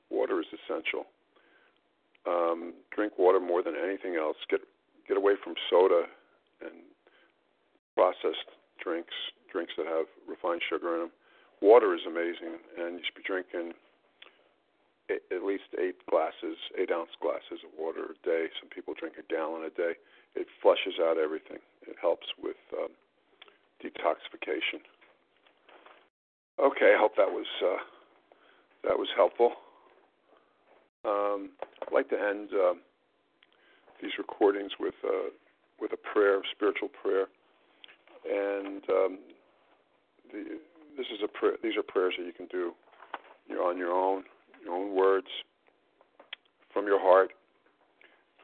[0.09, 1.05] Water is essential.
[2.25, 4.37] Um, drink water more than anything else.
[4.49, 4.61] Get
[5.07, 6.03] get away from soda
[6.61, 6.79] and
[7.95, 8.47] processed
[8.81, 9.13] drinks,
[9.51, 11.11] drinks that have refined sugar in them.
[11.61, 13.73] Water is amazing, and you should be drinking
[15.41, 18.47] at least eight glasses, eight ounce glasses of water a day.
[18.61, 19.97] Some people drink a gallon a day.
[20.35, 21.57] It flushes out everything.
[21.87, 22.93] It helps with um,
[23.81, 24.85] detoxification.
[26.61, 27.81] Okay, I hope that was uh,
[28.83, 29.53] that was helpful.
[31.03, 31.49] Um,
[31.81, 32.73] I'd like to end uh,
[34.01, 35.33] these recordings with uh,
[35.81, 37.25] with a prayer, spiritual prayer,
[38.29, 39.19] and um,
[40.31, 40.59] the,
[40.95, 41.55] this is a prayer.
[41.63, 42.73] These are prayers that you can do.
[43.49, 44.23] You're on your own
[44.63, 45.27] your own words
[46.73, 47.31] from your heart,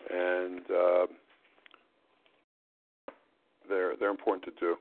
[0.10, 1.08] and uh,
[3.70, 4.76] they're they're important to do.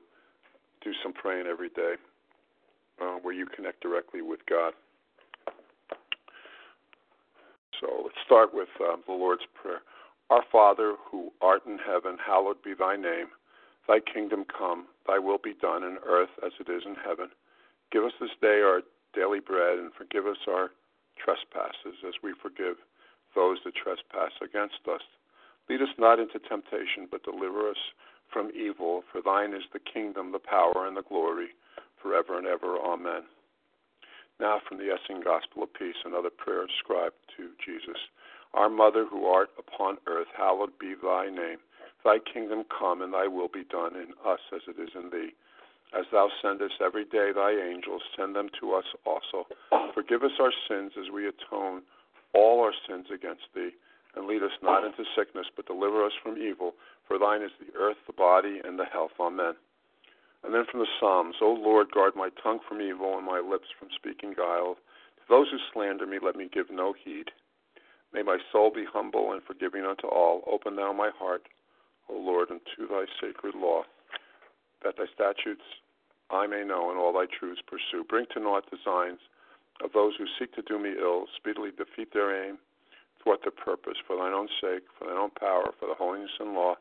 [0.83, 1.95] Do some praying every day,
[3.01, 4.73] uh, where you connect directly with God.
[7.81, 9.81] So let's start with uh, the Lord's Prayer.
[10.29, 13.27] Our Father, who art in heaven, hallowed be thy name.
[13.87, 17.29] Thy kingdom come, thy will be done in earth as it is in heaven.
[17.91, 18.81] Give us this day our
[19.13, 20.71] daily bread, and forgive us our
[21.17, 22.77] trespasses as we forgive
[23.35, 25.01] those that trespass against us.
[25.69, 27.81] Lead us not into temptation, but deliver us
[28.31, 29.03] from evil.
[29.11, 31.49] For thine is the kingdom, the power, and the glory,
[32.01, 32.77] forever and ever.
[32.77, 33.23] Amen.
[34.39, 37.97] Now, from the Essene Gospel of Peace, another prayer ascribed to Jesus.
[38.53, 41.57] Our Mother, who art upon earth, hallowed be thy name.
[42.05, 45.33] Thy kingdom come, and thy will be done in us as it is in thee.
[45.93, 49.47] As thou sendest every day thy angels, send them to us also.
[49.93, 51.83] Forgive us our sins as we atone
[52.33, 53.71] all our sins against thee.
[54.15, 56.73] And lead us not into sickness, but deliver us from evil.
[57.07, 59.11] For thine is the earth, the body, and the health.
[59.19, 59.53] Amen.
[60.43, 63.67] And then from the Psalms, O Lord, guard my tongue from evil and my lips
[63.77, 64.75] from speaking guile.
[65.17, 67.31] To those who slander me, let me give no heed.
[68.13, 70.43] May my soul be humble and forgiving unto all.
[70.47, 71.43] Open thou my heart,
[72.09, 73.83] O Lord, unto thy sacred law,
[74.83, 75.63] that thy statutes
[76.29, 78.03] I may know and all thy truths pursue.
[78.03, 79.19] Bring to naught designs
[79.83, 81.25] of those who seek to do me ill.
[81.35, 82.57] Speedily defeat their aim,
[83.23, 83.97] thwart their purpose.
[84.05, 86.75] For thine own sake, for thine own power, for the holiness and law,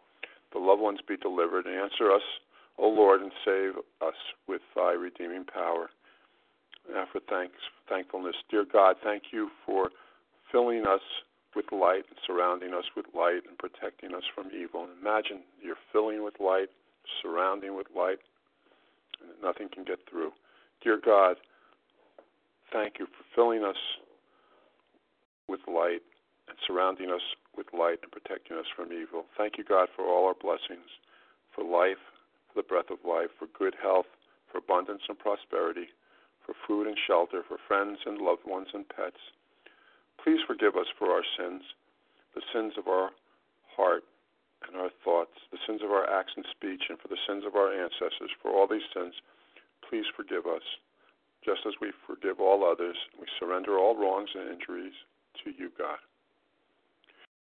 [0.53, 1.67] the loved ones be delivered.
[1.67, 2.23] And answer us,
[2.79, 4.19] O Lord, and save us
[4.49, 5.91] with thy redeeming power.
[6.91, 7.57] Now for thanks,
[7.89, 8.37] thankfulness.
[8.51, 9.91] Dear God, thank you for
[10.51, 11.01] filling us
[11.55, 14.87] with light and surrounding us with light and protecting us from evil.
[15.01, 16.69] Imagine you're filling with light,
[17.23, 18.19] surrounding with light,
[19.21, 20.33] and nothing can get through.
[20.83, 21.37] Dear God,
[22.73, 23.77] thank you for filling us
[25.49, 26.03] with light
[26.49, 27.23] and surrounding us
[27.57, 29.25] with light and protecting us from evil.
[29.37, 30.91] Thank you, God, for all our blessings,
[31.55, 32.03] for life,
[32.53, 34.07] for the breath of life, for good health,
[34.51, 35.89] for abundance and prosperity,
[36.45, 39.19] for food and shelter, for friends and loved ones and pets.
[40.23, 41.63] Please forgive us for our sins,
[42.35, 43.11] the sins of our
[43.77, 44.05] heart
[44.65, 47.57] and our thoughts, the sins of our acts and speech, and for the sins of
[47.57, 48.33] our ancestors.
[48.41, 49.15] For all these sins,
[49.85, 50.65] please forgive us.
[51.45, 54.97] Just as we forgive all others, we surrender all wrongs and injuries
[55.45, 55.99] to you, God.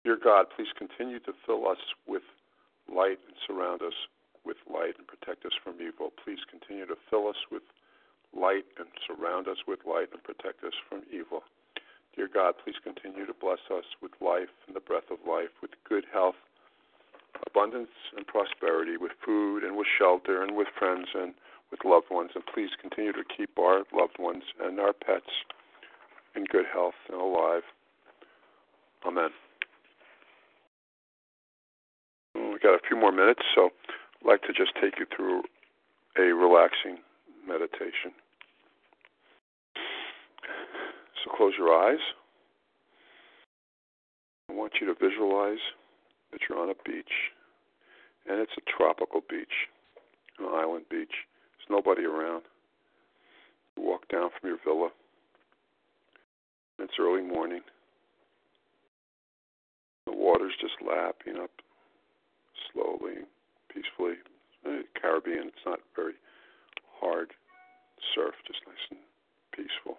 [0.04, 2.22] Dear God, please continue to fill us with
[2.92, 3.96] light and surround us
[4.44, 6.12] with light and protect us from evil.
[6.22, 7.62] Please continue to fill us with
[8.36, 11.42] light and surround us with light and protect us from evil.
[12.14, 15.72] Dear God, please continue to bless us with life and the breath of life, with
[15.88, 16.38] good health,
[17.46, 21.34] abundance and prosperity, with food and with shelter and with friends and
[21.70, 22.30] with loved ones.
[22.34, 25.30] And please continue to keep our loved ones and our pets
[26.34, 27.62] in good health and alive.
[29.06, 29.30] Amen.
[32.34, 33.70] We've got a few more minutes, so
[34.22, 35.42] I'd like to just take you through
[36.18, 36.98] a relaxing
[37.46, 38.12] meditation.
[41.24, 42.00] So close your eyes.
[44.48, 45.58] I want you to visualize
[46.36, 47.32] that you're on a beach,
[48.28, 49.72] and it's a tropical beach,
[50.38, 51.14] an island beach.
[51.56, 52.42] There's nobody around.
[53.76, 54.90] You walk down from your villa.
[56.78, 57.62] It's early morning.
[60.04, 61.50] The water's just lapping up
[62.70, 63.24] slowly,
[63.72, 64.16] peacefully.
[65.00, 66.14] Caribbean, it's not very
[67.00, 67.30] hard
[68.14, 69.00] surf, just nice and
[69.54, 69.96] peaceful.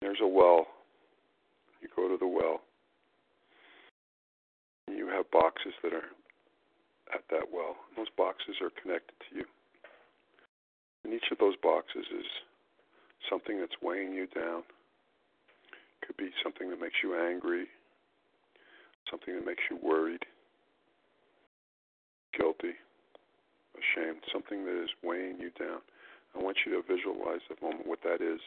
[0.00, 0.66] There's a well.
[1.80, 2.60] You go to the well.
[4.96, 6.12] You have boxes that are
[7.14, 7.76] at that well.
[7.96, 9.44] Those boxes are connected to you.
[11.04, 12.26] And each of those boxes is
[13.28, 14.62] something that's weighing you down.
[16.06, 17.66] Could be something that makes you angry,
[19.10, 20.24] something that makes you worried,
[22.36, 22.74] guilty,
[23.78, 25.80] ashamed, something that is weighing you down.
[26.34, 28.40] I want you to visualize the moment what that is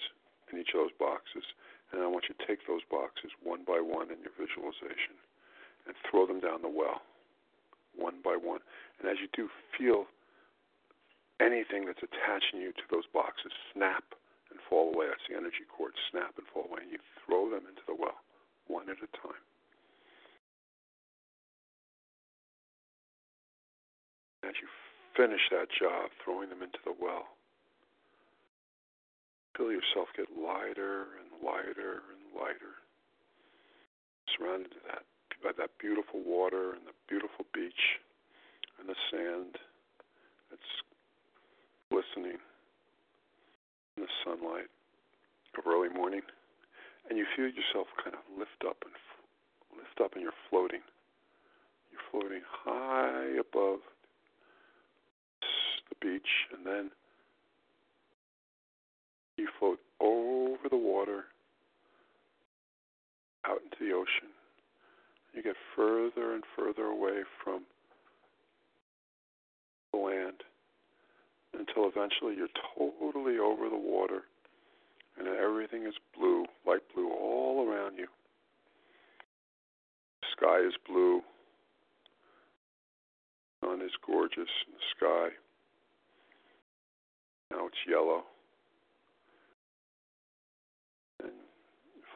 [0.51, 1.43] in each of those boxes.
[1.91, 5.15] And I want you to take those boxes one by one in your visualization
[5.87, 7.01] and throw them down the well,
[7.95, 8.59] one by one.
[8.99, 10.05] And as you do, feel
[11.39, 14.03] anything that's attaching you to those boxes snap
[14.51, 15.07] and fall away.
[15.07, 16.83] That's the energy cord snap and fall away.
[16.83, 18.19] And you throw them into the well,
[18.67, 19.43] one at a time.
[24.45, 24.69] As you
[25.17, 27.35] finish that job, throwing them into the well,
[29.57, 32.77] feel yourself get lighter and lighter and lighter,
[34.37, 35.01] surrounded to that,
[35.45, 38.01] by that beautiful water and the beautiful beach
[38.79, 39.61] and the sand
[40.49, 40.73] that's
[41.91, 42.41] glistening
[43.95, 44.73] in the sunlight
[45.55, 46.21] of early morning,
[47.07, 48.91] and you feel yourself kind of lift up and
[49.77, 50.81] lift up, and you're floating.
[51.91, 53.79] You're floating high above
[55.89, 56.89] the beach, and then
[59.37, 61.25] you float over the water
[63.45, 64.33] out into the ocean.
[65.35, 67.63] You get further and further away from
[69.91, 70.43] the land
[71.53, 74.23] until eventually you're totally over the water
[75.17, 78.07] and everything is blue, light blue all around you.
[80.21, 81.21] The sky is blue.
[83.61, 85.29] Sun is gorgeous in the sky.
[87.51, 88.23] Now it's yellow.
[91.23, 91.31] And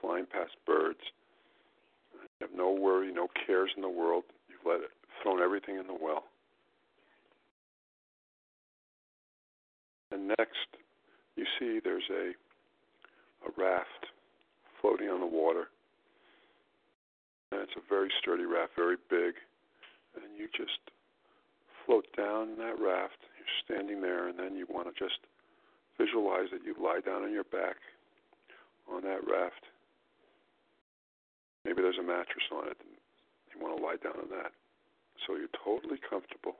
[0.02, 1.00] flying past birds.
[2.40, 4.24] You have no worry, no cares in the world.
[4.50, 6.24] You've let it, thrown everything in the well.
[10.12, 10.68] And next,
[11.36, 12.34] you see there's a
[13.48, 14.08] a raft
[14.82, 15.68] floating on the water.
[17.52, 19.36] And it's a very sturdy raft, very big.
[20.16, 20.80] And you just
[21.86, 23.18] float down that raft.
[23.38, 25.20] You're standing there, and then you want to just
[25.98, 27.76] visualize that you lie down on your back
[28.92, 29.64] on that raft.
[31.66, 32.78] Maybe there's a mattress on it.
[32.80, 32.96] And
[33.54, 34.52] you want to lie down on that.
[35.26, 36.56] So you're totally comfortable.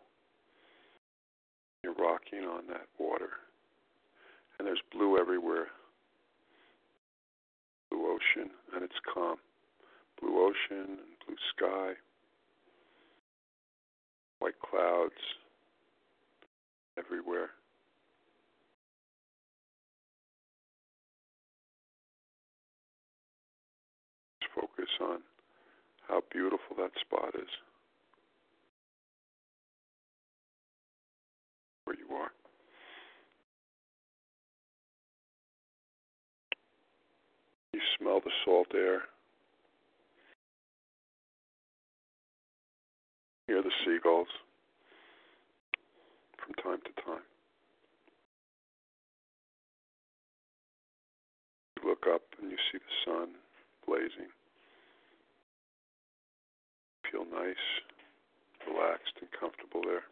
[1.84, 3.30] You're rocking on that water.
[4.58, 5.68] And there's blue everywhere.
[7.90, 9.38] Blue ocean, and it's calm.
[10.22, 11.94] Blue ocean and blue sky.
[14.40, 15.14] White clouds
[16.98, 17.52] everywhere.
[24.60, 25.20] Focus on
[26.08, 27.50] how beautiful that spot is.
[31.86, 32.32] Where you are.
[37.74, 39.04] You smell the salt air.
[43.48, 44.28] Hear the seagulls
[46.38, 47.24] from time to time.
[51.78, 53.30] You look up and you see the sun
[53.88, 54.30] blazing.
[57.12, 57.56] Feel nice,
[58.68, 60.04] relaxed, and comfortable there.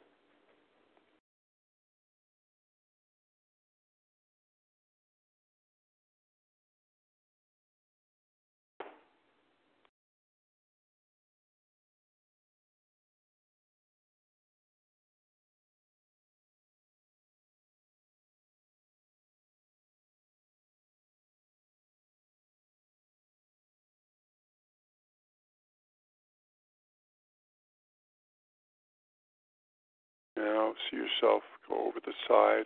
[30.58, 32.66] Now see yourself go over the side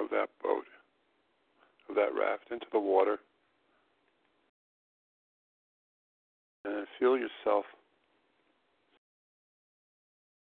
[0.00, 0.64] of that boat,
[1.90, 3.18] of that raft, into the water.
[6.64, 7.66] And feel yourself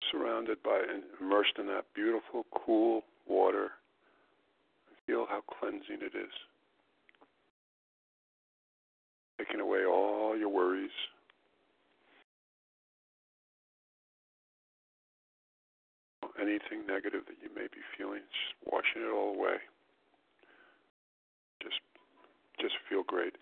[0.09, 3.71] surrounded by and immersed in that beautiful, cool water.
[5.05, 6.32] Feel how cleansing it is.
[9.38, 10.89] Taking away all your worries.
[16.40, 19.58] Anything negative that you may be feeling, just washing it all away.
[21.62, 21.80] Just
[22.60, 23.36] just feel great.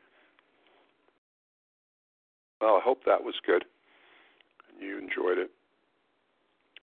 [2.60, 3.66] Well, I hope that was good.
[4.70, 5.52] And you enjoyed it.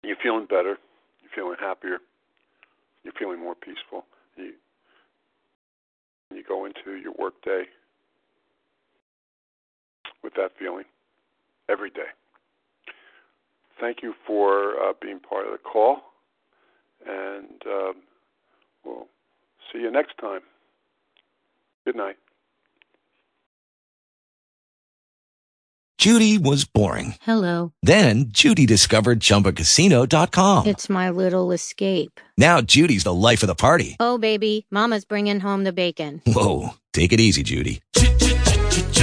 [0.03, 0.77] You're feeling better.
[1.21, 1.99] You're feeling happier.
[3.03, 4.05] You're feeling more peaceful.
[4.35, 4.53] You
[6.33, 7.63] you go into your work day
[10.23, 10.85] with that feeling
[11.69, 12.11] every day
[13.79, 16.01] thank you for uh, being part of the call,
[17.05, 17.93] and um,
[18.83, 19.07] we'll
[19.71, 20.41] see you next time.
[21.85, 22.17] Good night.
[25.97, 27.15] Judy was boring.
[27.21, 27.73] Hello.
[27.81, 30.67] Then Judy discovered ChumbaCasino.com.
[30.67, 32.19] It's my little escape.
[32.37, 33.95] Now Judy's the life of the party.
[33.99, 36.21] Oh, baby, Mama's bringing home the bacon.
[36.27, 37.81] Whoa, take it easy, Judy.